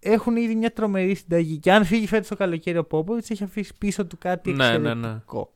[0.00, 1.58] έχουν ήδη μια τρομερή συνταγή.
[1.58, 4.88] Και αν φύγει φέτος το καλοκαίρι ο Πόποβιτ, έχει αφήσει πίσω του κάτι Ναι, ναι,
[4.90, 5.52] εξαιρετικό.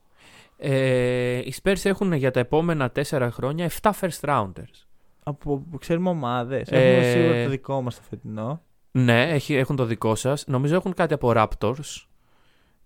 [0.58, 0.68] ναι.
[0.68, 4.83] Ε, οι Spurs έχουν για τα επόμενα 4 χρόνια 7 first rounders.
[5.26, 6.68] Από ξέρουμε ομάδες.
[6.70, 8.62] Ε, Έχουμε σίγουρα το δικό μας το φετινό.
[8.90, 10.44] Ναι, έχει, έχουν το δικό σας.
[10.46, 12.04] Νομίζω έχουν κάτι από Raptors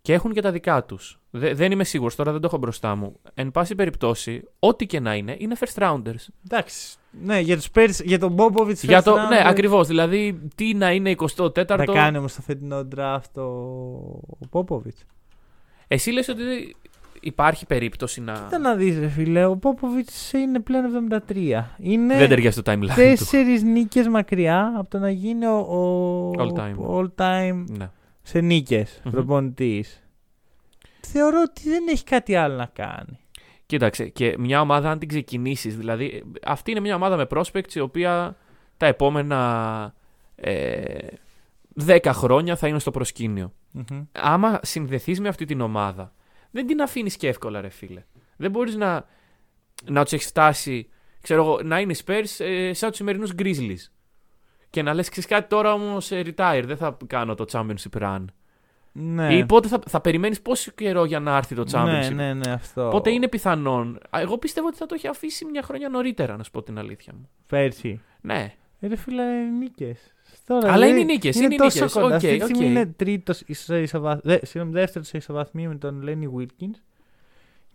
[0.02, 1.20] και έχουν και τα δικά τους.
[1.30, 3.16] δεν είμαι σίγουρος, τώρα δεν το έχω μπροστά μου.
[3.34, 6.26] Εν πάση περιπτώσει, ό,τι και να είναι, είναι first rounders.
[6.50, 6.96] Εντάξει.
[7.10, 8.78] Ναι, για, τους Spurs, για τον Πόποβιτ.
[8.82, 9.86] Για το, ναι, ακριβώς.
[9.86, 11.64] Δηλαδή, τι να είναι 24ο.
[11.66, 13.42] Θα κάνει όμως το φετινό draft ο,
[14.38, 14.96] ο Πόποβιτ.
[15.88, 16.76] Εσύ λες ότι
[17.20, 18.32] υπάρχει περίπτωση να.
[18.32, 21.62] Κοίτα να δεις ρε φίλε, ο Πόποβιτ είναι πλέον 73.
[21.78, 22.94] Είναι Δεν ταιριάζει το timeline του.
[22.94, 26.74] τέσσερις νίκες μακριά από το να γίνει ο, ο All time.
[26.90, 27.90] all time Ναι.
[28.22, 29.10] σε νίκες Μμμ.
[29.12, 30.02] προπονητής.
[31.06, 33.18] Θεωρώ ότι δεν έχει κάτι άλλο να κάνει.
[33.66, 37.80] Κοίταξε, και μια ομάδα αν την ξεκινήσεις, δηλαδή αυτή είναι μια ομάδα με prospects η
[37.80, 38.36] οποία
[38.76, 39.94] τα επόμενα
[40.36, 41.06] ε,
[41.86, 43.52] 10 χρόνια θα είναι στο προσκήνιο.
[43.72, 44.02] Μμμ.
[44.12, 46.12] Άμα συνδεθείς με αυτή την ομάδα,
[46.50, 48.04] δεν την αφήνεις και εύκολα, ρε φίλε.
[48.36, 49.06] Δεν μπορείς να,
[49.84, 50.88] να τους έχεις φτάσει,
[51.20, 53.90] ξέρω εγώ, να είναι οι Spurs ε, σαν τους σημερινούς Grizzlies.
[54.70, 58.24] Και να λες, ξέρεις κάτι τώρα όμως retire, δεν θα κάνω το championship run.
[58.92, 59.34] Ναι.
[59.34, 62.50] Ή πότε θα, θα περιμένεις πόσο καιρό για να έρθει το championship; ναι, ναι, ναι,
[62.50, 62.88] αυτό.
[62.90, 66.42] Πότε είναι πιθανόν; Α, Εγώ πιστεύω ότι θα το έχει αφήσει μια χρονιά νωρίτερα, να
[66.42, 67.28] σου πω την αλήθεια μου.
[67.46, 68.00] Πέρσι.
[68.20, 68.54] Ναι.
[68.80, 69.24] Ε, Ρε φίλε,
[69.58, 70.14] νίκες.
[70.48, 71.92] Τώρα, Αλλά δηλαδή, είναι νίκες, είναι τόσο νίκες.
[71.92, 72.06] κοντά.
[72.06, 72.70] Οκ, Αυτή τη στιγμή οκ.
[72.70, 74.20] είναι τρίτος σε ισοβαθ...
[74.22, 76.78] δε, συγγνώμη, δεύτερος σε ισοβαθμία με τον Λένι Βίλκινς.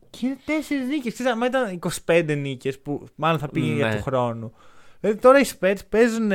[0.09, 1.13] Και είναι τέσσερις νίκες.
[1.13, 3.95] Ξέρετε, άμα ήταν 25 νίκες που μάλλον θα πήγαινε για Ναι.
[3.95, 4.53] του χρόνου.
[4.99, 6.31] Δηλαδή τώρα οι Spurs παίζουν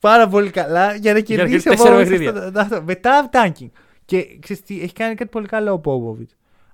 [0.00, 2.30] πάρα πολύ καλά για να κερδίσει ο τέσσερα Popovich παιχνίδια.
[2.30, 3.70] αυτό- αυτό- Μετά tanking.
[4.04, 6.26] Και ξέρεις τι, έχει κάνει κάτι πολύ καλό ο Popovich.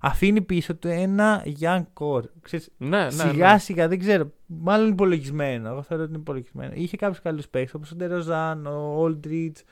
[0.05, 2.23] Αφήνει πίσω του ένα young core.
[2.41, 3.11] Ξέρεις, Ναι, ναι.
[3.11, 3.59] σιγά ναι.
[3.59, 4.33] σιγά, δεν ξέρω.
[4.47, 5.69] Μάλλον είναι υπολογισμένο.
[5.69, 6.73] Εγώ θεωρώ ότι είναι υπολογισμένο.
[6.75, 9.63] Είχε κάποιους καλούς παίκτες όπως ο Ντεροζάν, ο Όλντριτζ.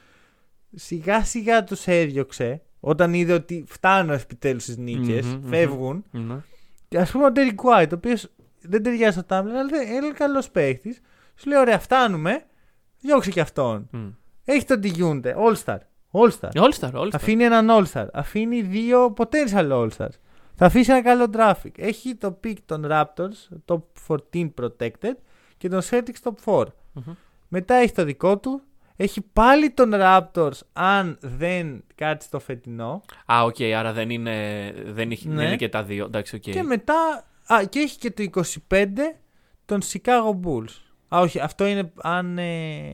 [0.74, 2.62] Σιγά σιγά τους έδιωξε.
[2.80, 5.48] Όταν είδε ότι φτάνω επιτέλους στις νίκες, Μμμ, μμμ.
[5.48, 6.04] φεύγουν.
[6.10, 6.34] Ναι.
[6.88, 8.28] Και ας πούμε ο Ντέρικ White, ο οποίος
[8.60, 11.00] δεν ταιριάζει στο Τάμπλερ, αλλά δεν- είναι καλός παίκτης.
[11.36, 12.44] Σου λέει: Ωραία, φτάνουμε.
[13.00, 13.88] Διώξε και αυτόν.
[13.90, 14.08] Μμ.
[14.44, 15.34] Έχει τον Τιγιούντε.
[15.38, 15.78] All Star.
[16.12, 16.50] All Star.
[16.62, 17.08] All Star, All Star.
[17.12, 18.06] Αφήνει έναν All Star.
[18.12, 20.16] Αφήνει δύο potential All Stars.
[20.54, 21.70] Θα αφήσει ένα καλό traffic.
[21.76, 23.80] Έχει το pick των Raptors, top
[24.32, 25.14] 14 protected,
[25.56, 26.64] και τον Celtics top 4.
[26.92, 27.12] Μμμ.
[27.48, 28.62] Μετά έχει το δικό του.
[28.96, 33.02] Έχει πάλι των Raptors αν δεν κάτσει το φετινό.
[33.32, 34.34] Α, οκ, άρα δεν είναι,
[34.86, 35.34] δεν, έχει, Ναι.
[35.34, 36.04] δεν είναι και τα δύο.
[36.04, 36.40] Εντάξει, οκ.
[36.40, 37.24] Και μετά.
[37.52, 38.86] Α, και έχει και το 25
[39.64, 40.74] των Chicago Bulls.
[41.14, 42.38] Α, όχι, αυτό είναι αν.
[42.38, 42.90] Ε,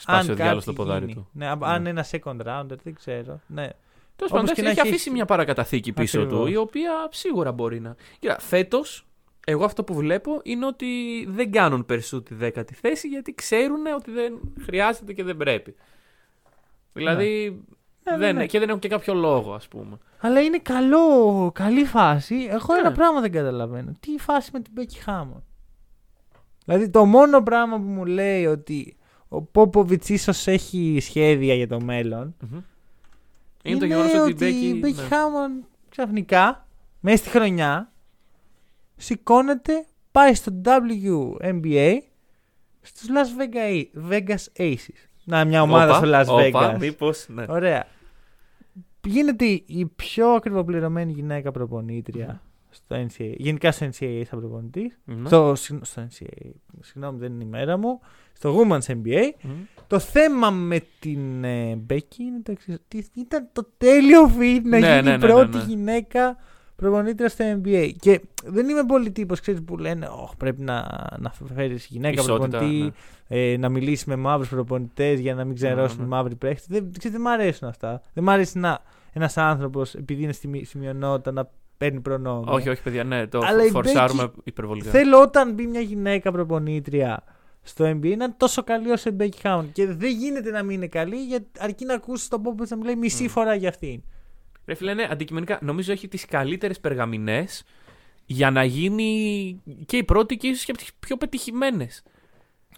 [0.00, 1.14] Σπάσει ο κάτι διάλογο στο ποδάρι γίνει.
[1.14, 1.28] του.
[1.32, 1.76] Ναι, αν Ναι.
[1.76, 3.40] είναι ένα second rounder, δεν ξέρω.
[3.46, 3.68] Ναι.
[4.16, 6.44] Τέλος Όπως πάντων, και εντάξει, να έχει έχει- αφήσει μια παρακαταθήκη πίσω Ακριβώς.
[6.44, 7.94] του, η οποία σίγουρα μπορεί να.
[8.18, 9.06] Κοίτα, φέτος,
[9.46, 10.86] εγώ αυτό που βλέπω είναι ότι
[11.30, 15.74] δεν κάνουν περισσότερη τη δέκατη θέση γιατί ξέρουν ότι δεν χρειάζεται και δεν πρέπει.
[16.92, 17.62] Δηλαδή.
[18.04, 18.46] Ναι, ναι, δεν, ναι.
[18.46, 19.98] Και δεν έχουν και κάποιο λόγο, ας πούμε.
[20.20, 22.34] Αλλά είναι καλό, καλή φάση.
[22.50, 22.78] Εγώ Ναι.
[22.78, 23.96] ένα πράγμα δεν καταλαβαίνω.
[24.00, 25.44] Τι φάση με την Μπέκη Χάμον.
[26.64, 28.96] Δηλαδή το μόνο πράγμα που μου λέει ότι
[29.32, 32.36] ο Πόποβιτ ίσως έχει σχέδια για το μέλλον.
[33.62, 34.78] Είναι, το γεγονός ότι η η Μπέκη.
[34.78, 35.06] Μπέκη ναι.
[35.06, 36.66] Χάμον ξαφνικά
[37.00, 37.92] μέσα στη χρονιά
[38.96, 41.98] σηκώνεται, πάει στο WNBA
[42.80, 45.08] στους Las Vegas, Vegas Aces.
[45.24, 46.78] Να, μια ομάδα Όπα, στο Las όπα, Vegas.
[46.78, 47.44] μήπως, ναι.
[47.48, 47.86] Ωραία.
[49.06, 54.98] Γίνεται η πιο ακριβοπληρωμένη γυναίκα προπονήτρια στο NCAA, γενικά στο NCAA σαν προπονητής.
[55.04, 55.26] Ναι.
[55.28, 56.50] Στο, συγ- στο NCAA,
[56.80, 58.00] συγγνώμη, δεν είναι η μέρα μου.
[58.32, 59.30] Στο Women's NBA.
[59.42, 59.50] Μμ.
[59.86, 62.74] Το θέμα με την ε, Μπέκη είναι το εξής.
[62.74, 65.68] ότι Ήταν το τέλειο fit να Ναι, γίνει ναι, η ναι, πρώτη ναι, ναι.
[65.68, 66.36] γυναίκα
[66.76, 67.90] προπονήτρια στο NBA.
[67.98, 70.86] Και δεν είμαι πολύ τύπος που λένε «Ωχ, πρέπει να,
[71.18, 72.92] να φέρεις γυναίκα Ισότητα, προπονητή,
[73.28, 73.36] ναι.
[73.52, 76.14] ε, να μιλήσεις με μαύρους προπονητές για να μην ξενερώσουν Ναι, οι ναι.
[76.14, 76.66] μαύροι παίχτες.
[76.68, 78.02] Δεν, ξέρετε, δεν μ' αρέσουν αυτά.
[78.12, 81.50] Δεν μ' αρέσει να ένας άνθρωπος, επειδή είναι στη, μη- στη μειονότητα, να
[81.80, 82.52] παίρνει προνόμια.
[82.52, 84.90] Όχι, όχι, παιδιά, ναι, το Αλλά η φορσάρουμε Μπέκη υπερβολικά.
[84.90, 87.24] Θέλω όταν μπει μια γυναίκα προπονήτρια
[87.62, 89.66] στο NBA να είναι τόσο καλή όσο η Becky Hammond.
[89.72, 92.96] Και δεν γίνεται να μην είναι καλή γιατί αρκεί να ακούσεις τον Popovich να μιλάει
[92.96, 93.26] μισή Μμ.
[93.26, 94.02] φορά για αυτήν.
[94.66, 97.64] Ρε φίλε, ναι, αντικειμενικά νομίζω έχει τις καλύτερες περγαμηνές
[98.26, 102.02] για να γίνει και η πρώτη και ίσως και από τις πιο πετυχημένες.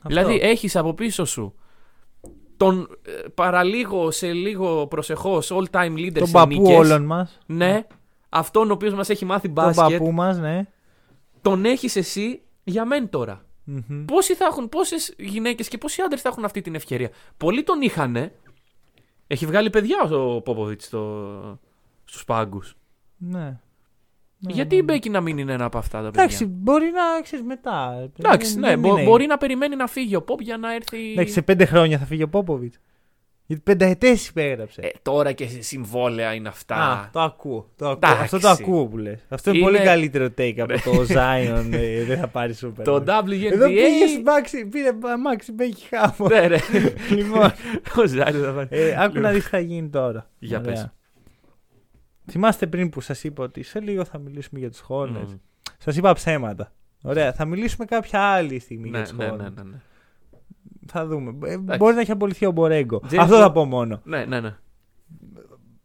[0.06, 1.54] Δηλαδή, έχεις από πίσω σου
[2.56, 6.76] τον ε, παραλίγο σε λίγο προσεχώς all time leader τον σε παππού νίκες.
[6.76, 7.38] όλων μας.
[7.46, 7.84] Ναι,
[8.32, 9.98] αυτόν ο οποίος μας έχει μάθει Τον μπάσκετ.
[9.98, 10.66] παππού μας, ναι.
[11.42, 13.44] Τον έχεις εσύ για μέντορα.
[13.64, 14.04] Μμμ.
[14.04, 17.10] Πόσοι θα έχουν, πόσες γυναίκες και πόσοι άντρες θα έχουν αυτή την ευκαιρία.
[17.36, 18.30] Πολλοί τον είχαν.
[19.26, 21.58] Έχει βγάλει παιδιά ο Πόποβιτ στο...
[22.04, 22.74] στους πάγκους.
[23.16, 23.58] Ναι.
[24.38, 24.92] Ναι, Γιατί ναι, η ναι.
[24.92, 28.08] Μπέκη να μην είναι ένα από αυτά τα παιδιά; Εντάξει, μπορεί να ξέρεις μετά.
[28.18, 30.74] Εντάξει, Δεν- ναι, δεν μπο- είναι- μπορεί να περιμένει να φύγει ο Πόπ για να
[30.74, 31.12] έρθει.
[31.12, 32.74] Εντάξει, σε πέντε χρόνια θα φύγει ο Πόποβιτ.
[33.52, 34.80] Γιατί πενταετές υπέγραψε.
[34.80, 36.74] Ε, τώρα και σε συμβόλαια είναι αυτά.
[36.76, 37.70] Α, το ακούω.
[37.76, 37.96] Το ακούω.
[37.96, 38.22] Εντάξει.
[38.22, 39.26] Αυτό το ακούω που λες.
[39.28, 41.68] Αυτό είναι, Είναι- πολύ καλύτερο take από το Zion.
[41.72, 42.82] ε, δεν θα πάρει super.
[42.84, 43.66] το Εδώ WNBA.
[43.68, 44.90] πήγε Μάξι, πήρε
[45.22, 46.28] Μάξι Μπέκη Χάμο.
[46.28, 46.56] Ναι, ρε.
[47.16, 47.52] λοιπόν,
[48.02, 48.68] Ο Ζάρι θα πάρει.
[48.70, 50.30] ε, άκου να δεις τι θα γίνει τώρα.
[50.38, 50.72] Για Ωραία.
[50.72, 50.88] πες.
[52.30, 55.26] Θυμάστε πριν που σας είπα ότι σε λίγο θα μιλήσουμε για τους Hornets.
[55.28, 55.34] Μμ.
[55.78, 56.72] Σας είπα ψέματα.
[57.02, 59.36] Ωραία, θα μιλήσουμε κάποια άλλη στιγμή Ναι, για τους ναι, Hornets.
[59.36, 59.80] ναι, ναι, ναι.
[60.86, 61.48] Θα δούμε.
[61.48, 63.00] Ε, μπορεί να έχει απολυθεί ο Μπορέγκο.
[63.04, 64.00] James Αυτό Bond- θα πω μόνο.
[64.04, 64.56] Ναι, ναι, ναι.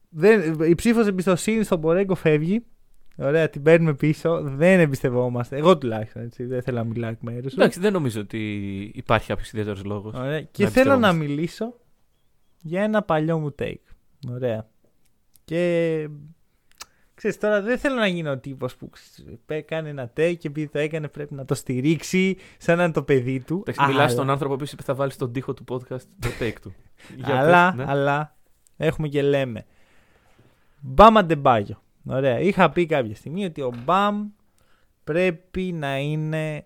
[0.10, 2.64] Δεν, η ψήφος εμπιστοσύνη στον Μπορέγκο φεύγει.
[3.18, 4.42] Ωραία, την παίρνουμε πίσω.
[4.44, 5.58] Δεν εμπιστευόμαστε.
[5.58, 6.46] Εγώ τουλάχιστον έτσι.
[6.46, 7.54] Δεν θέλω να μιλάω εκ μέρους.
[7.54, 8.40] Εντάξει, δεν νομίζω ότι
[8.96, 10.14] υπάρχει κάποιος ιδιαίτερος λόγος.
[10.16, 10.42] Ωραία.
[10.42, 11.28] Και Να θέλω να εμπιστευόμαστε.
[11.28, 11.74] μιλήσω
[12.62, 13.82] για ένα παλιό μου take.
[14.32, 14.68] Ωραία.
[15.46, 16.08] Και
[17.18, 20.68] ξέρεις τώρα δεν θέλω να γίνω ο τύπος που ξέρεις, κάνει ένα take και επειδή
[20.68, 23.58] το έκανε πρέπει να το στηρίξει σαν να είναι το παιδί του.
[23.60, 26.56] Εντάξει, μιλάς Αλλά- στον άνθρωπο που είπε θα βάλεις στον τοίχο του podcast το take
[26.62, 26.74] του.
[27.26, 27.92] Για αλλά, πες, ναι.
[27.92, 28.36] αλλά
[28.78, 29.66] έχουμε και λέμε.
[30.80, 31.82] Μπαμ Αντεμπάγιο.
[32.06, 32.40] Ωραία.
[32.40, 34.28] Είχα πει κάποια στιγμή ότι ο Μπαμ
[35.04, 36.66] πρέπει να είναι.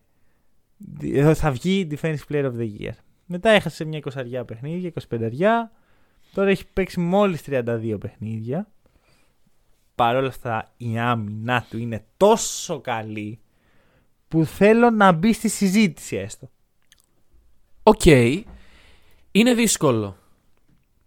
[1.01, 2.93] ε, θα βγει Defensive Player of the Year.
[3.25, 5.69] Μετά έχασε μια 20 παιχνίδια, 25.
[6.33, 8.67] Τώρα έχει παίξει μόλις 32 παιχνίδια.
[10.01, 13.39] Παρ' όλα αυτά η άμυνά του είναι τόσο καλή
[14.27, 16.49] που θέλω να μπει στη συζήτηση έστω.
[17.83, 18.05] Οκ.
[19.31, 20.17] Είναι δύσκολο.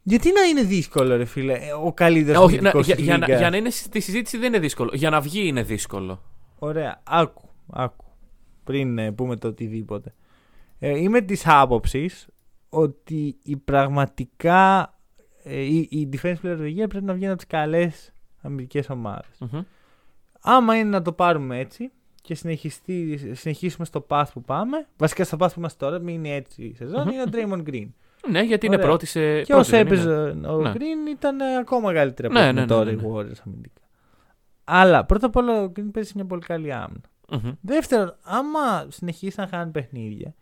[0.03, 3.51] Γιατί να είναι δύσκολο, ρε φίλε, ε, ο καλύτερος Όχι, να- για, για να, για
[3.51, 4.91] να είναι στη συζήτηση δεν είναι δύσκολο.
[4.95, 6.23] Για να βγει είναι δύσκολο.
[6.59, 8.05] Ωραία, άκου, άκου.
[8.65, 10.15] Πριν ε, πούμε το οτιδήποτε.
[10.79, 12.27] Ε, είμαι της άποψης
[12.69, 14.95] ότι η πραγματικά
[15.45, 18.09] ε, η, η Defense Player of the Year πρέπει να βγει από τις καλές
[18.45, 19.39] αμυντικέ ομάδες.
[19.39, 19.61] Μμμ.
[20.41, 21.91] Άμα είναι να το πάρουμε έτσι
[22.23, 26.35] και συνεχιστεί, συνεχίσουμε στο path που πάμε, βασικά στο path που είμαστε τώρα, μην είναι
[26.35, 27.09] έτσι η σεζόν, Μμμ.
[27.11, 27.89] είναι ο Draymond Green.
[28.31, 28.87] Ναι, γιατί είναι Ωραία.
[28.89, 29.21] πρώτη σε.
[29.41, 30.49] και πρώτη όσο δεν έπαιζε είναι.
[30.49, 30.73] ο Ναι.
[30.75, 33.03] Green ήταν ε, ακόμα καλύτερα από Ναι, ό,τι ναι, είναι ναι, τώρα ναι, οι ναι.
[33.13, 33.81] Warriors αμυντικά.
[34.65, 37.01] Αλλά πρώτα απ' όλα ο Green παίζει μια πολύ καλή άμυνα.
[37.31, 37.53] Μμμ.
[37.61, 40.35] Δεύτερον, άμα συνεχίσει να χάνει παιχνίδια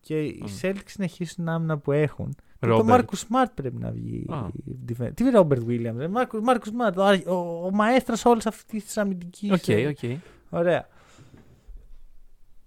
[0.00, 0.46] και οι Μμ.
[0.62, 2.90] Celtics συνεχίσουν την άμυνα που έχουν, και το Robert.
[3.00, 4.26] Marcus Smart πρέπει να βγει.
[4.28, 4.46] Α.
[4.88, 5.10] defense.
[5.14, 8.96] Τι Robert Williams, ρε, Marcus, Marcus Smart, ο, άρχι- ο, ο μαέστρας όλης αυτής της
[8.98, 9.50] αμυντικής.
[9.50, 10.10] Οκ, οκ.
[10.50, 10.88] Ωραία.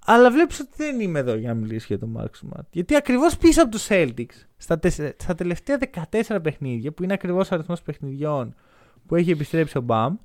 [0.10, 2.64] Αλλά βλέπεις ότι δεν είμαι εδώ για να μιλήσω για τον Marcus Smart.
[2.72, 5.78] Γιατί ακριβώς πίσω από τους Celtics, στα, τεσσε- στα τελευταία
[6.10, 8.56] 14 παιχνίδια, που είναι ακριβώς ο αριθμός παιχνιδιών
[9.06, 10.16] που έχει επιστρέψει ο Μπαμ,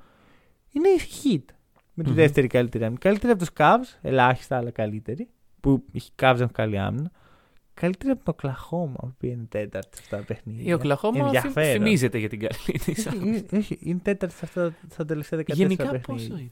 [0.73, 1.55] είναι η Heat.
[1.95, 2.17] Με τη Μμμ.
[2.17, 3.01] δεύτερη καλύτερη άμυνα.
[3.01, 5.29] Καλύτερη από τους Cavs, ελάχιστα αλλά καλύτερη.
[5.61, 7.11] Που οι Cavs έχουν καλή άμυνα.
[7.83, 10.65] Καλύτερη από το Oklahoma, που είναι τέταρτη σε αυτά τα παιχνίδια.
[10.65, 11.73] Η Οκλαχώμα θυμ- Ενδιαφέρον.
[11.73, 13.05] θυμίζεται για την καλή της.
[13.05, 16.29] Είναι- όχι, είναι τέταρτη σε αυτά τα τελευταία 14 Γενικά παιχνίδια.
[16.29, 16.43] πόσο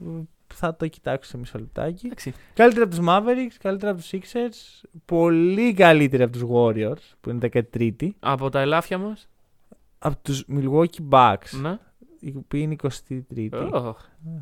[0.00, 2.06] είναι; Θα το κοιτάξω σε μισό λεπτάκι.
[2.06, 2.32] Εντάξει.
[2.54, 7.38] Καλύτερα από τους Mavericks, καλύτερα από τους Sixers, πολύ καλύτερη από τους Warriors που είναι
[7.38, 9.28] 13η, Από τα ελάφια μας.
[9.98, 11.78] από τους Milwaukee Bucks Ναι.
[12.24, 12.76] Οι οποίοι είναι
[13.38, 13.48] 23η.
[13.72, 13.98] Ωχ.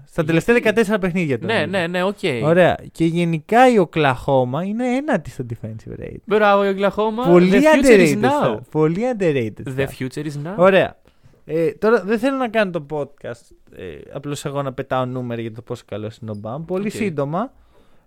[0.07, 0.57] Στα τελευταία
[0.97, 1.47] 14 παιχνίδια του.
[1.47, 2.19] Ναι, ναι, ναι, οκ.
[2.43, 2.79] Ωραία.
[2.93, 6.17] Και γενικά η Oklahoma είναι ένατη στο defensive rate.
[6.25, 7.27] Μπράβο, η Οκλαχώμα.
[7.27, 8.23] Πολύ The future is underrated.
[8.23, 8.45] now.
[8.55, 8.59] stuff.
[8.71, 9.75] Πολύ underrated.
[9.77, 9.89] The stuff.
[9.99, 10.55] future is now.
[10.57, 10.99] Ωραία.
[11.45, 13.41] Ε, τώρα δεν θέλω να κάνω το podcast
[13.77, 16.65] ε, απλώς εγώ να πετάω νούμερα για το πόσο καλός είναι ο Μπαμ.
[16.65, 16.93] Πολύ Οκ.
[16.93, 17.53] σύντομα.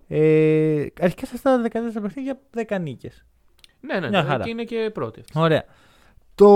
[0.07, 3.25] Ε, αρχικά σε αυτά τα 14 παιχνίδια 10 νίκες.
[3.79, 4.27] Ναι, ναι, Μια ναι.
[4.29, 4.43] χαρά.
[4.43, 5.19] Και είναι και πρώτη.
[5.19, 5.35] αυτής.
[5.41, 5.63] Ωραία.
[6.35, 6.47] Το.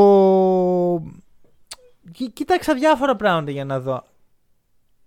[2.11, 4.03] Κοι- Κοίταξα διάφορα πράγματα για να δω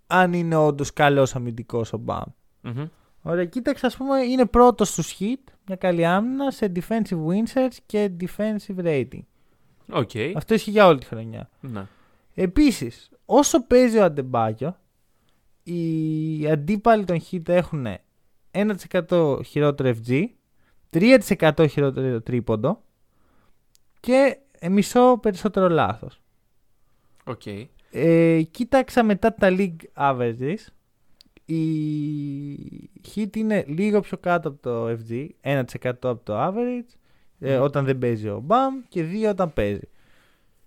[0.07, 2.21] αν είναι όντως καλός αμυντικός ο Μπαμ.
[2.61, 2.85] Μμμ.
[3.23, 7.75] Ωραία, κοίταξε, ας πούμε, είναι πρώτος στους Heat, μια καλή άμυνα σε defensive win shares
[7.85, 9.21] και defensive rating.
[9.91, 10.09] Οκ.
[10.35, 11.49] Αυτό ισχύει για όλη τη χρονιά.
[11.59, 11.85] Ναι.
[12.33, 14.75] Επίσης, όσο παίζει ο Αντεμπάγιο,
[15.63, 17.87] οι αντίπαλοι των Heat έχουν
[18.51, 20.25] 1% χειρότερο FG,
[20.89, 22.81] 3% χειρότερο τρίποντο
[23.99, 24.37] και
[24.69, 26.20] μισό περισσότερο λάθος.
[27.25, 27.41] Οκ.
[27.91, 30.57] Ε, κοίταξα μετά τα league averages.
[31.45, 36.95] Οι Heat είναι λίγο πιο κάτω από το FG, 1% από το average,
[37.39, 37.63] ε, Μμμ.
[37.63, 39.87] όταν δεν παίζει ο Bam και 2 όταν παίζει.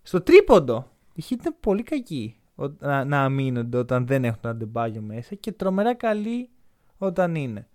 [0.03, 4.51] Στο τρίποντο, οι Heat είναι πολύ κακή ο- να, να αμύνονται όταν δεν έχουν τον
[4.51, 6.49] Αντεμπάγιο μέσα και τρομερά καλή
[6.99, 7.67] όταν είναι.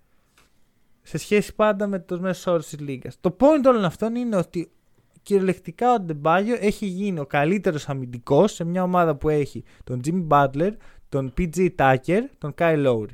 [1.02, 3.18] Σε σχέση πάντα με τους μέσους όρους της λίγας.
[3.22, 4.72] Το point όλων αυτών είναι ότι
[5.24, 10.28] κυριολεκτικά ο Αντεμπάγιο έχει γίνει ο καλύτερος αμυντικός σε μια ομάδα που έχει τον Jimmy
[10.28, 10.72] Butler,
[11.10, 13.14] τον PG Tucker, τον Kyle Lowry.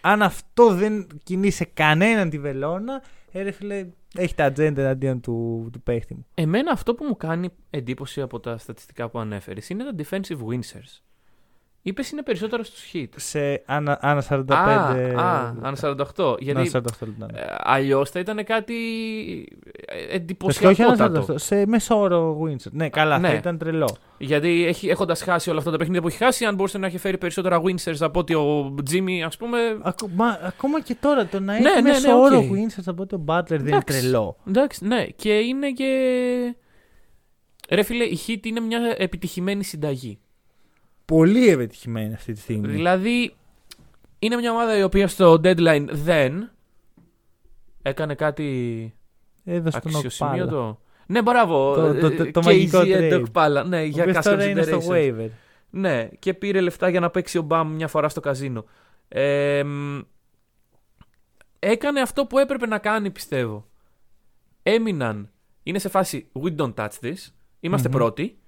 [0.00, 5.20] Αν αυτό δεν κινεί σε κανέναν τη βελόνα, ε, ρε φίλε, έχει τα ατζέντα εναντίον
[5.20, 6.26] του, του παίχτη μου.
[6.34, 10.60] Εμένα αυτό που μου κάνει εντύπωση από τα στατιστικά που ανέφερες είναι τα defensive win
[10.60, 11.00] shares.
[11.86, 13.08] Είπες είναι περισσότερο στους Heat.
[13.16, 14.52] Σε ανά, ανά 45.
[14.52, 14.56] Α,
[15.22, 15.76] α, ανά
[16.16, 16.36] 48.
[16.38, 17.26] Γιατί Ανά 48 λεπτά.
[17.32, 17.38] ναι.
[17.40, 18.74] ε, αλλιώς θα ήταν κάτι
[20.10, 21.34] ε, Βασικά όχι ανά εντυπωσιακότατο.
[21.34, 22.70] 48, σε μέσο όρο win share.
[22.70, 23.28] Ναι, καλά, ναι.
[23.28, 23.96] θα ήταν τρελό.
[24.18, 26.98] Γιατί έχει, έχοντας χάσει όλα αυτά τα παιχνίδια που έχει χάσει, αν μπορούσε να έχει
[26.98, 29.58] φέρει περισσότερα win shares από ό,τι ο Jimmy, ας πούμε.
[29.82, 30.10] Ακο-
[30.42, 32.44] ακόμα και τώρα το να Ναι, έχει ναι, μέσο ναι, όρο οκ.
[32.44, 34.00] win share από ό,τι ο Butler δεν είναι Εντάξει.
[34.00, 34.36] τρελό.
[34.48, 35.04] Εντάξει, ναι.
[35.16, 35.88] Και είναι και.
[37.70, 40.18] Ρε φίλε, η Heat είναι μια επιτυχημένη συνταγή.
[41.04, 42.66] Πολύ επιτυχημένη αυτή τη στιγμή.
[42.68, 43.34] Δηλαδή,
[44.18, 46.50] είναι μια ομάδα η οποία στο deadline δεν
[47.82, 48.94] έκανε κάτι
[49.44, 50.04] Έδωσε τον Οκπάλα.
[50.06, 50.80] αξιοσημείωτο.
[51.06, 51.74] Ναι, μπράβο.
[51.74, 53.24] Το- το- ε, το- το KZ μαγικό and trade.
[53.32, 53.64] Okpala.
[53.66, 54.90] Ναι, Ο για οποίος cash τώρα είναι στο considerations.
[54.90, 55.28] waiver.
[55.70, 58.64] Ναι, και πήρε λεφτά για να παίξει ο Μπαμ μια φορά στο καζίνο.
[59.08, 60.00] Ε, μ,
[61.58, 63.66] έκανε αυτό που έπρεπε να κάνει, πιστεύω.
[64.62, 65.30] Έμειναν.
[65.62, 67.14] Είναι σε φάση we don't touch this.
[67.60, 67.96] Είμαστε Μμμ.
[67.96, 68.38] πρώτοι.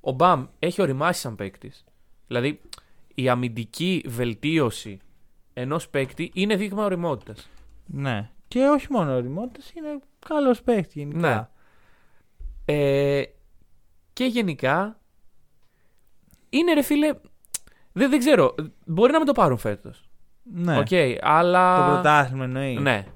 [0.00, 1.84] Ο Μπαμ έχει ωριμάσει σαν παίκτης.
[2.26, 2.60] Δηλαδή,
[3.14, 4.98] η αμυντική βελτίωση
[5.52, 7.48] ενός παίκτη είναι δείγμα ωριμότητας.
[7.86, 8.30] Ναι.
[8.48, 11.18] Και όχι μόνο ωριμότητας, είναι καλός παίχτη γενικά.
[11.28, 12.74] Ναι.
[12.74, 13.22] Ε,
[14.12, 15.00] και γενικά
[16.48, 17.14] είναι ρε φίλε.
[17.92, 18.54] Δεν, δεν ξέρω.
[18.84, 20.08] Μπορεί να με το πάρουν φέτος.
[20.42, 20.78] Ναι.
[20.78, 20.88] Οκ,
[21.20, 21.86] αλλά.
[21.86, 22.80] Το πρωτάθλημα εννοείς.
[22.80, 23.06] Ναι.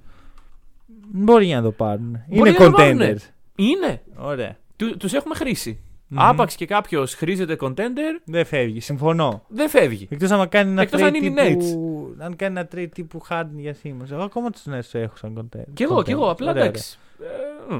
[1.12, 2.10] Μπορεί να το πάρουν.
[2.28, 3.20] Μπορεί είναι να το πάρουν, contenders.
[3.56, 4.02] Είναι.
[4.16, 4.56] Ωραία.
[4.98, 5.80] Τους έχουμε χρήσει.
[6.14, 6.20] Μμμ.
[6.20, 8.80] Άπαξ και κάποιος χρήζεται contender, Δεν φεύγει.
[8.80, 9.44] Συμφωνώ.
[9.48, 10.08] δεν φεύγει.
[10.10, 12.14] Εκτός άμα κάνει ένα Εκτός trade αν είναι οι τύπου.
[12.18, 14.14] Αν κάνει ένα trade τύπου Harden για σήμερα.
[14.14, 15.64] Εγώ ακόμα τους Nets έχω σαν contender.
[15.74, 16.30] Κι εγώ, κι εγώ.
[16.30, 16.98] Απλά Ωραία, εντάξει.
[17.70, 17.78] Ε, μ.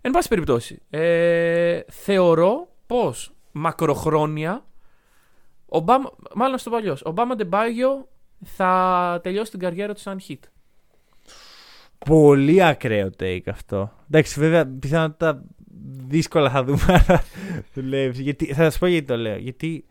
[0.00, 0.82] εν πάση περιπτώσει.
[0.90, 4.64] Ε, θεωρώ πως μακροχρόνια.
[5.68, 6.02] Ο Μπαμ,
[6.34, 7.02] μάλλον στο παλιός.
[7.04, 8.08] Ο Μπαμ Αντεμπάγιο
[8.44, 10.38] θα τελειώσει την καριέρα του σαν Heat.
[12.06, 13.92] Πολύ ακραίο take αυτό.
[14.10, 15.42] Εντάξει, βέβαια, πιθανότατα
[16.08, 17.20] δύσκολα θα δούμε αν
[17.74, 18.22] δουλεύει.
[18.22, 19.36] Γιατί, θα σας πω γιατί το λέω.
[19.36, 19.84] Γιατί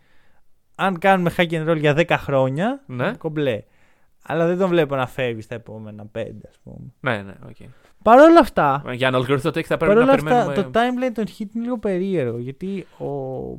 [0.75, 3.13] αν κάνουμε hack and roll για 10 χρόνια, Ναι.
[3.17, 3.63] κομπλέ.
[4.29, 6.77] Αλλά δεν τον βλέπω να φεύγει στα επόμενα 5, ας πούμε.
[6.99, 7.55] Ναι, ναι, οκ.
[8.03, 10.63] Παρ' όλα αυτά, Για να ολοκληρωθεί το take θα πρέπει παρ' να όλα αυτά περιμένουμε.
[10.63, 12.37] το timeline των Heat είναι λίγο περίεργο.
[12.37, 13.07] Γιατί ο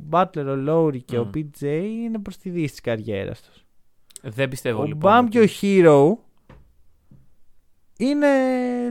[0.09, 1.29] Butler, ο Lowry και ο Μμ.
[1.35, 1.61] PJ
[2.05, 3.63] είναι προς τη δύση της καριέρας τους.
[4.21, 5.11] Δεν πιστεύω Ο λοιπόν.
[5.13, 6.17] Bam ότι- και ο Hero
[7.99, 8.27] είναι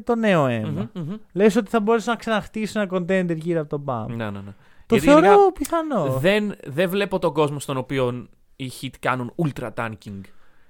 [0.04, 0.90] το νέο αίμα.
[0.94, 1.16] Μμμ, μμμ.
[1.32, 4.06] Λες ότι θα μπορέσουν να ξαναχτίσουν ένα contender γύρω από τον Bam.
[4.16, 4.54] Ναι, ναι, ναι.
[4.86, 6.18] Το Γιατί θεωρώ γενικά πιθανό.
[6.18, 10.20] Δεν, δεν βλέπω τον κόσμο στον οποίο οι hit κάνουν ultra tanking.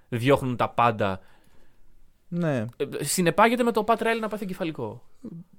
[0.09, 1.21] Διώχνουν τα πάντα.
[2.29, 2.65] Ναι.
[2.77, 5.03] Ε, συνεπάγεται με το Pat Riley να πάθει κεφαλικό.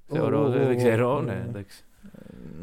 [0.06, 1.16] Θεωρώ, Ω, δεν, ω, δεν ξέρω.
[1.16, 1.48] ω, ναι, ω.
[1.48, 1.84] εντάξει.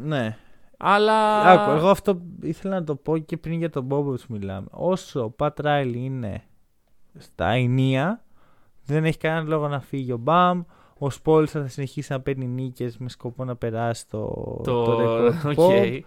[0.03, 0.38] ναι.
[0.78, 1.41] Αλλά.
[1.41, 4.68] Άκου, εγώ αυτό ήθελα να το πω και πριν για τον Bobo μιλάμε.
[4.72, 6.43] Όσο ο Pat Riley είναι
[7.18, 8.24] στα ηνία,
[8.88, 10.62] δεν έχει κανένα λόγο να φύγει ο Μπαμ.
[10.98, 14.28] Ο Σπόελστρα θα συνεχίσει να παίρνει νίκες με σκοπό να περάσει το,
[14.64, 14.98] Το.
[15.00, 15.56] record του οκ.
[15.60, 16.00] Pop.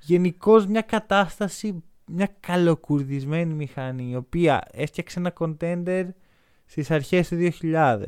[0.00, 6.04] Γενικώς μια κατάσταση, μια καλοκουρδισμένη μηχανή η οποία έφτιαξε ένα contender
[6.64, 8.02] στις αρχές του 2000.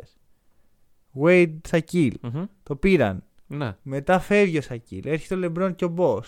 [1.22, 2.14] Wade Shaquille.
[2.20, 2.45] Μμμ.
[2.62, 3.22] Το πήραν.
[3.47, 3.77] Ναι.
[3.83, 5.05] Μετά φεύγει ο Shaquille.
[5.07, 6.22] Έρχεται ο LeBron και ο Boss.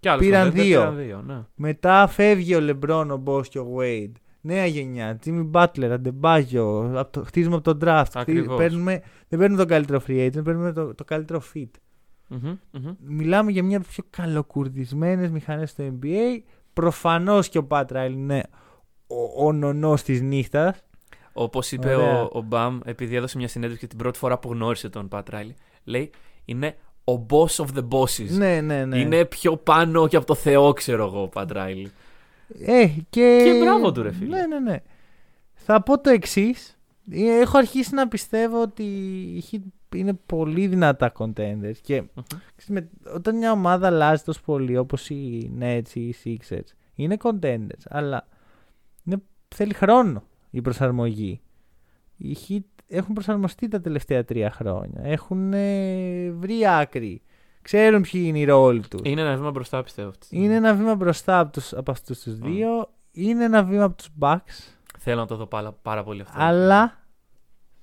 [0.00, 0.78] Κι άλλος Πήραν contender, δύο.
[0.80, 1.42] πήραν δύο ναι.
[1.54, 4.12] Μετά φεύγει ο LeBron, ο Boss και ο Wade.
[4.40, 5.18] Νέα γενιά.
[5.24, 6.90] Jimmy Butler, Adebayo.
[6.94, 8.04] Από το, χτίζουμε από τον draft.
[8.06, 8.56] Χτί- Ακριβώς.
[8.56, 11.68] Παίρνουμε, δεν παίρνουμε τον καλύτερο free agent, παίρνουμε το, το καλύτερο fit.
[12.28, 12.94] Μμμ, μμμ.
[13.06, 16.38] Μιλάμε για μια από τις πιο καλοκουρδισμένες μηχανές στο NBA.
[16.72, 18.42] Προφανώς και ο Pat Riley είναι
[19.06, 20.84] ο, ο νονός της νύχτας.
[21.32, 22.22] Όπως είπε Ωραία.
[22.22, 25.54] ο, ο Μπαμ, επειδή έδωσε μια συνέντευξη την πρώτη φορά που γνώρισε τον Pat Riley,
[25.84, 26.10] λέει
[26.44, 28.28] είναι ο boss of the bosses.
[28.30, 28.98] Ναι, ναι, ναι.
[28.98, 31.84] Είναι πιο πάνω και από το Θεό, ξέρω εγώ, ο Pat Riley.
[32.58, 33.40] Ε, και...
[33.44, 34.36] Και μπράβο του, ρε φίλε.
[34.36, 34.76] Ναι, ναι, ναι.
[35.54, 36.78] Θα πω το εξής.
[37.12, 42.22] Έχω αρχίσει να πιστεύω ότι η Heat είναι πολύ δυνατά contenders και Μμμ.
[42.56, 47.16] ξέρεις, με- όταν μια ομάδα αλλάζει τόσο πολύ όπως οι Nets ή οι Sixers είναι
[47.22, 48.28] contenders αλλά
[49.04, 51.40] είναι, θέλει χρόνο η προσαρμογή.
[52.16, 55.00] Οι Heat έχουν προσαρμοστεί τα τελευταία τρία χρόνια.
[55.02, 57.22] Έχουν ε, βρει άκρη.
[57.62, 59.00] Ξέρουν ποιοι είναι οι ρόλοι τους.
[59.04, 60.08] Είναι ένα βήμα μπροστά, πιστεύω.
[60.08, 60.44] αυτή τη στιγμή.
[60.44, 62.88] Είναι ένα βήμα μπροστά από, τους, από αυτούς τους δύο.
[63.12, 64.72] Είναι ένα βήμα από τους Bucks.
[64.98, 66.34] Θέλω να το δω πάρα, πάρα πολύ αυτό.
[66.40, 66.98] Αλλά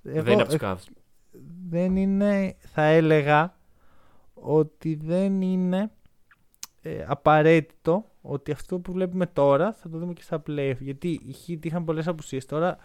[0.01, 0.91] Δεν εγώ- είναι από τους Cavs.
[1.69, 3.55] δεν είναι, θα έλεγα
[4.33, 5.91] ότι δεν είναι
[6.81, 10.77] ε, απαραίτητο ότι αυτό που βλέπουμε τώρα θα το δούμε και στα playoff.
[10.79, 12.77] Γιατί οι Heat είχαν πολλές απουσίες τώρα,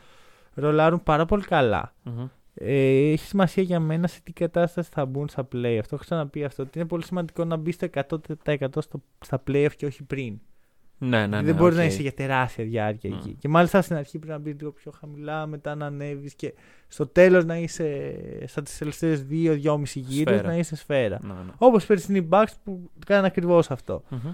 [0.55, 1.95] ρολάρουν πάρα πολύ καλά.
[2.03, 2.26] Μμμ.
[2.55, 5.76] Ε, έχει σημασία για μένα σε τι κατάσταση θα μπουν στα play.
[5.80, 6.62] Αυτό έχω ξαναπεί αυτό.
[6.62, 10.38] Ότι είναι πολύ σημαντικό να μπεις στο 100% στο, στα playoff και όχι πριν.
[10.98, 11.42] Ναι, ναι, ναι.
[11.42, 11.76] δεν μπορεί οκ.
[11.78, 13.16] να είσαι για τεράστια διάρκεια Μμ.
[13.16, 13.36] εκεί.
[13.38, 16.55] Και μάλιστα στην αρχή πρέπει να μπεις λίγο πιο χαμηλά, μετά να ανέβεις και
[16.88, 18.14] στο τέλος να είσαι
[18.46, 20.48] στα τις τελευταίες δύο-δυόμιση γύρους Σφαίρα.
[20.48, 21.18] να είσαι σφαίρα.
[21.22, 21.53] Ναι, ναι.
[21.59, 24.03] Όπως πέρσι οι Bucks που κάνανε ακριβώς αυτό.
[24.09, 24.32] Μμμ.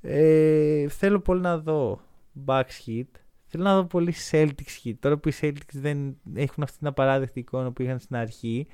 [0.00, 2.00] Ε, θέλω πολύ να δω
[2.46, 3.04] Bucks hit.
[3.52, 4.94] Θέλω να δω πολύ Celtics hit.
[5.00, 8.66] Τώρα που οι Celtics δεν έχουν αυτή την απαράδεκτη εικόνα που είχαν στην αρχή,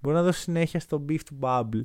[0.00, 1.82] μπορώ να δώσω συνέχεια στο beef του Bubble.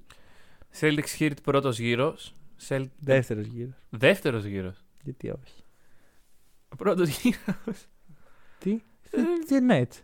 [0.80, 2.36] Celtics Heat πρώτος γύρος.
[2.68, 2.86] Celt...
[3.00, 3.74] Δεύτερος γύρος.
[3.90, 4.86] Δεύτερος γύρος.
[5.04, 5.64] Γιατί όχι.
[6.78, 7.86] Πρώτος γύρος.
[8.60, 8.72] Τι;
[9.12, 10.02] Ε, Και Nets.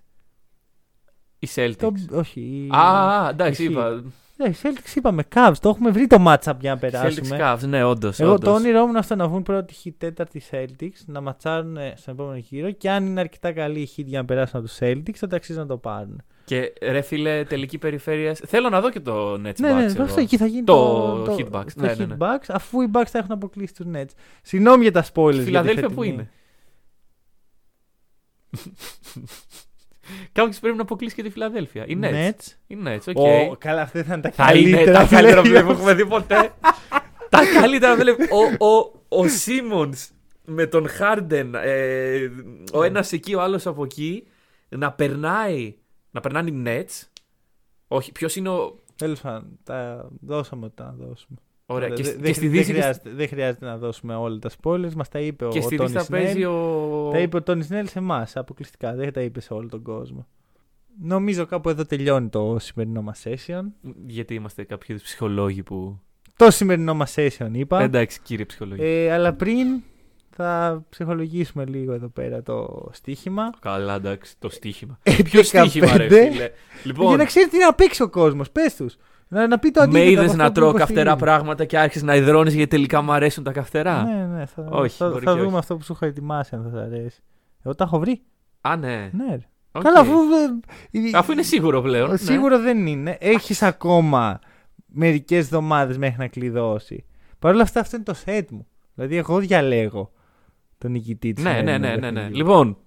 [1.39, 1.75] Οι Celtics.
[1.77, 2.41] Το, όχι.
[2.41, 4.03] η- Α, εντάξει, η είπα.
[4.37, 5.53] Ε, οι Celtics είπαμε Cavs.
[5.61, 7.37] Το έχουμε βρει το matchup για να Celtics περάσουμε.
[7.41, 8.19] Cavs, ναι, όντως.
[8.19, 11.93] Εγώ το όνειρό μου είναι αυτό να βγουν πρώτη hit τέταρτη Celtics, να ματσάρουν ε,
[11.97, 14.77] στον επόμενο γύρο και αν είναι αρκετά καλή η hit για να περάσουν από τους
[14.81, 16.21] Celtics, τότε αξίζει να το πάρουν.
[16.45, 18.33] Και ρε φίλε, τελική περιφέρεια.
[18.33, 19.57] Θέλω να δω και το Nets ναι, Bucks.
[19.59, 20.03] ναι, εγώ.
[20.03, 21.71] αυτό εκεί θα γίνει Το το, Heat Bucks.
[21.75, 22.15] Το Ναι, Heat ναι, ναι.
[22.19, 24.09] Bucks, αφού οι Bucks θα έχουν αποκλείσει τους Nets.
[24.41, 25.31] Συγγνώμη για τα spoilers.
[25.31, 26.13] για τη Φιλαδέλφια που φετινή.
[26.13, 26.29] είναι;
[30.31, 31.85] Κάποιος πρέπει να αποκλείσει και τη Φιλαδέλφια.
[31.87, 32.05] Οι Nets.
[32.29, 32.55] Nets.
[32.67, 33.17] Οι Nets, οκ.
[33.17, 34.99] Ω, καλά, αυτά θα είναι τα Θα είναι καλύτερα.
[34.99, 35.59] τα καλύτερα playoff.
[35.61, 36.53] play που έχουμε δει ποτέ.
[37.29, 38.15] τα καλύτερα play.
[38.59, 40.09] Ο, ο, ο Σίμονς
[40.45, 42.31] με τον Χάρντεν, ε,
[42.73, 42.87] ο Ναι.
[42.87, 44.27] ένας εκεί, ο άλλος από εκεί,
[44.69, 45.75] να περνάει,
[46.11, 47.07] να περνάνε οι Nets.
[47.87, 48.79] Όχι, ποιος είναι ο...
[48.95, 51.37] Τέλος πάντων, τα δώσαμε ό,τι να δώσουμε.
[51.65, 54.15] Ωραία, Δε- και, δε- και δεν- στη δεν Δύση και, χρειάζεται, δεν χρειάζεται να δώσουμε
[54.15, 54.93] όλα τα spoilers.
[54.95, 56.49] Μας τα είπε ο, και στη ο Δύση Tony θα παίζει Snell.
[56.51, 57.09] ο...
[57.11, 58.93] Τα είπε ο Τόνι Σνέλ σε εμάς αποκλειστικά.
[58.93, 60.27] Δεν τα είπε σε όλο τον κόσμο.
[61.01, 63.61] Νομίζω κάπου εδώ τελειώνει το σημερινό μας session.
[64.05, 65.99] Γιατί είμαστε κάποιοι είδους ψυχολόγοι που...
[66.35, 67.81] Το σημερινό μας session είπα.
[67.81, 68.81] Εντάξει κύριε ψυχολόγοι.
[68.83, 69.67] Ε, αλλά πριν
[70.35, 73.49] θα ψυχολογήσουμε λίγο εδώ πέρα το στοίχημα.
[73.61, 74.99] Καλά εντάξει, το στοίχημα.
[75.03, 76.09] Ε, Ποιο στοίχημα ρε 15.
[76.09, 76.51] φίλε; Για
[76.83, 78.51] Λοιπόν, να ξέρει τι να παίξει ο κόσμος.
[78.51, 78.95] Πες τους.
[79.33, 80.03] Να, να πει το αντίθετο.
[80.05, 80.93] με από είδες αυτό να που τρώω υποστηρίζει.
[80.95, 84.45] καυτερά πράγματα και άρχισες να ιδρώνεις γιατί τελικά μου αρέσουν τα καυτερά; Ναι, ναι.
[84.45, 85.57] Θα, Όχι, θα, μπορεί θα και δούμε όχι.
[85.57, 87.21] αυτό που σου έχω ετοιμάσει αν θα σ' αρέσει.
[87.63, 88.21] Εγώ τα έχω βρει.
[88.61, 89.09] Α, ναι.
[89.13, 89.29] Ναι.
[89.29, 89.47] ρε.
[89.71, 89.83] Οκ.
[89.83, 90.11] Καλά, αφού.
[90.91, 92.09] ε, η- Αφού είναι σίγουρο πλέον.
[92.09, 92.17] ναι.
[92.17, 93.17] Σίγουρο δεν είναι.
[93.19, 94.39] Έχεις ακόμα
[94.85, 97.05] μερικές εβδομάδες μέχρι να κλειδώσει.
[97.39, 98.67] Παρ' όλα αυτά, αυτό είναι το set μου.
[98.95, 100.11] Δηλαδή, εγώ διαλέγω
[100.77, 101.43] τον νικητή της.
[101.43, 102.27] Ναι, ναι, ναι, ναι, ναι.
[102.31, 102.77] Λοιπόν,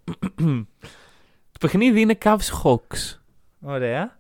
[1.51, 3.19] το παιχνίδι είναι Cavs Hawks.
[3.61, 4.19] Ωραία.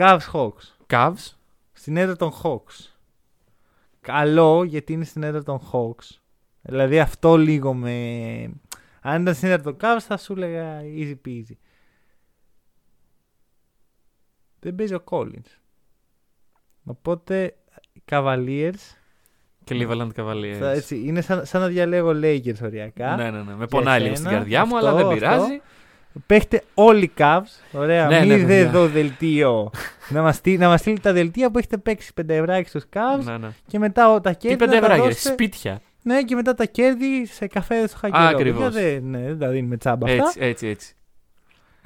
[0.00, 0.75] Cavs Hawks.
[0.90, 1.34] Cavs.
[1.72, 2.94] Στην έδρα των Hawks.
[4.00, 6.18] Καλό γιατί είναι στην έδρα των Hawks.
[6.60, 7.92] Δηλαδή αυτό λίγο με...
[9.00, 11.56] Αν ήταν στην έδρα των Cavs θα σου έλεγα easy peasy.
[14.60, 15.58] Δεν παίζει ο Collins.
[16.84, 17.56] Οπότε
[17.92, 18.74] οι Cavaliers
[19.64, 20.56] Και Cleveland Cavaliers.
[20.58, 23.16] θα, έτσι, είναι σαν, σαν να διαλέγω Lakers οριακά.
[23.16, 23.54] Ναι, ναι, ναι.
[23.54, 25.40] Με πονάει λίγο εσένα, στην καρδιά μου, αλλά αυτό, δεν πειράζει.
[25.40, 25.64] αυτό.
[26.26, 27.42] Παίχτε όλοι οι Cavs.
[27.72, 28.06] Ωραία.
[28.08, 28.60] Ναι, Μην ναι, είδε παιδιά.
[28.68, 29.70] εδώ δελτίο.
[30.08, 33.24] να μας στείλει, να μας στείλει τα δελτία που έχετε παίξει 5 ευράκι στους Cavs
[33.24, 33.48] Ναι, ναι.
[33.66, 34.56] και μετά ο- τα Τι κέρδη.
[34.56, 35.80] πέντε να τα ευρώ, δώσετε- σπίτια.
[36.02, 38.22] Ναι, και μετά τα κέρδη σε καφέ στο χακερό.
[38.24, 38.72] ακριβώς.
[38.74, 40.22] Παιδιά, Δεν, ναι, δεν τα δίνουμε τσάμπα αυτά.
[40.24, 40.94] Έτσι, έτσι, έτσι.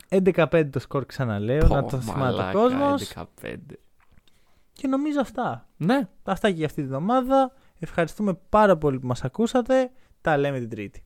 [0.09, 3.12] 11-5 το σκορ ξαναλέω, να το Πω, θυμάται ο μαλάκα, κόσμος.
[3.43, 3.55] 11-5.
[4.72, 5.68] Και νομίζω αυτά.
[5.76, 6.09] Ναι.
[6.24, 7.53] Αυτά και για αυτή την εβδομάδα.
[7.78, 9.91] Ευχαριστούμε πάρα πολύ που μας ακούσατε.
[10.20, 10.99] Τα λέμε την Τρίτη.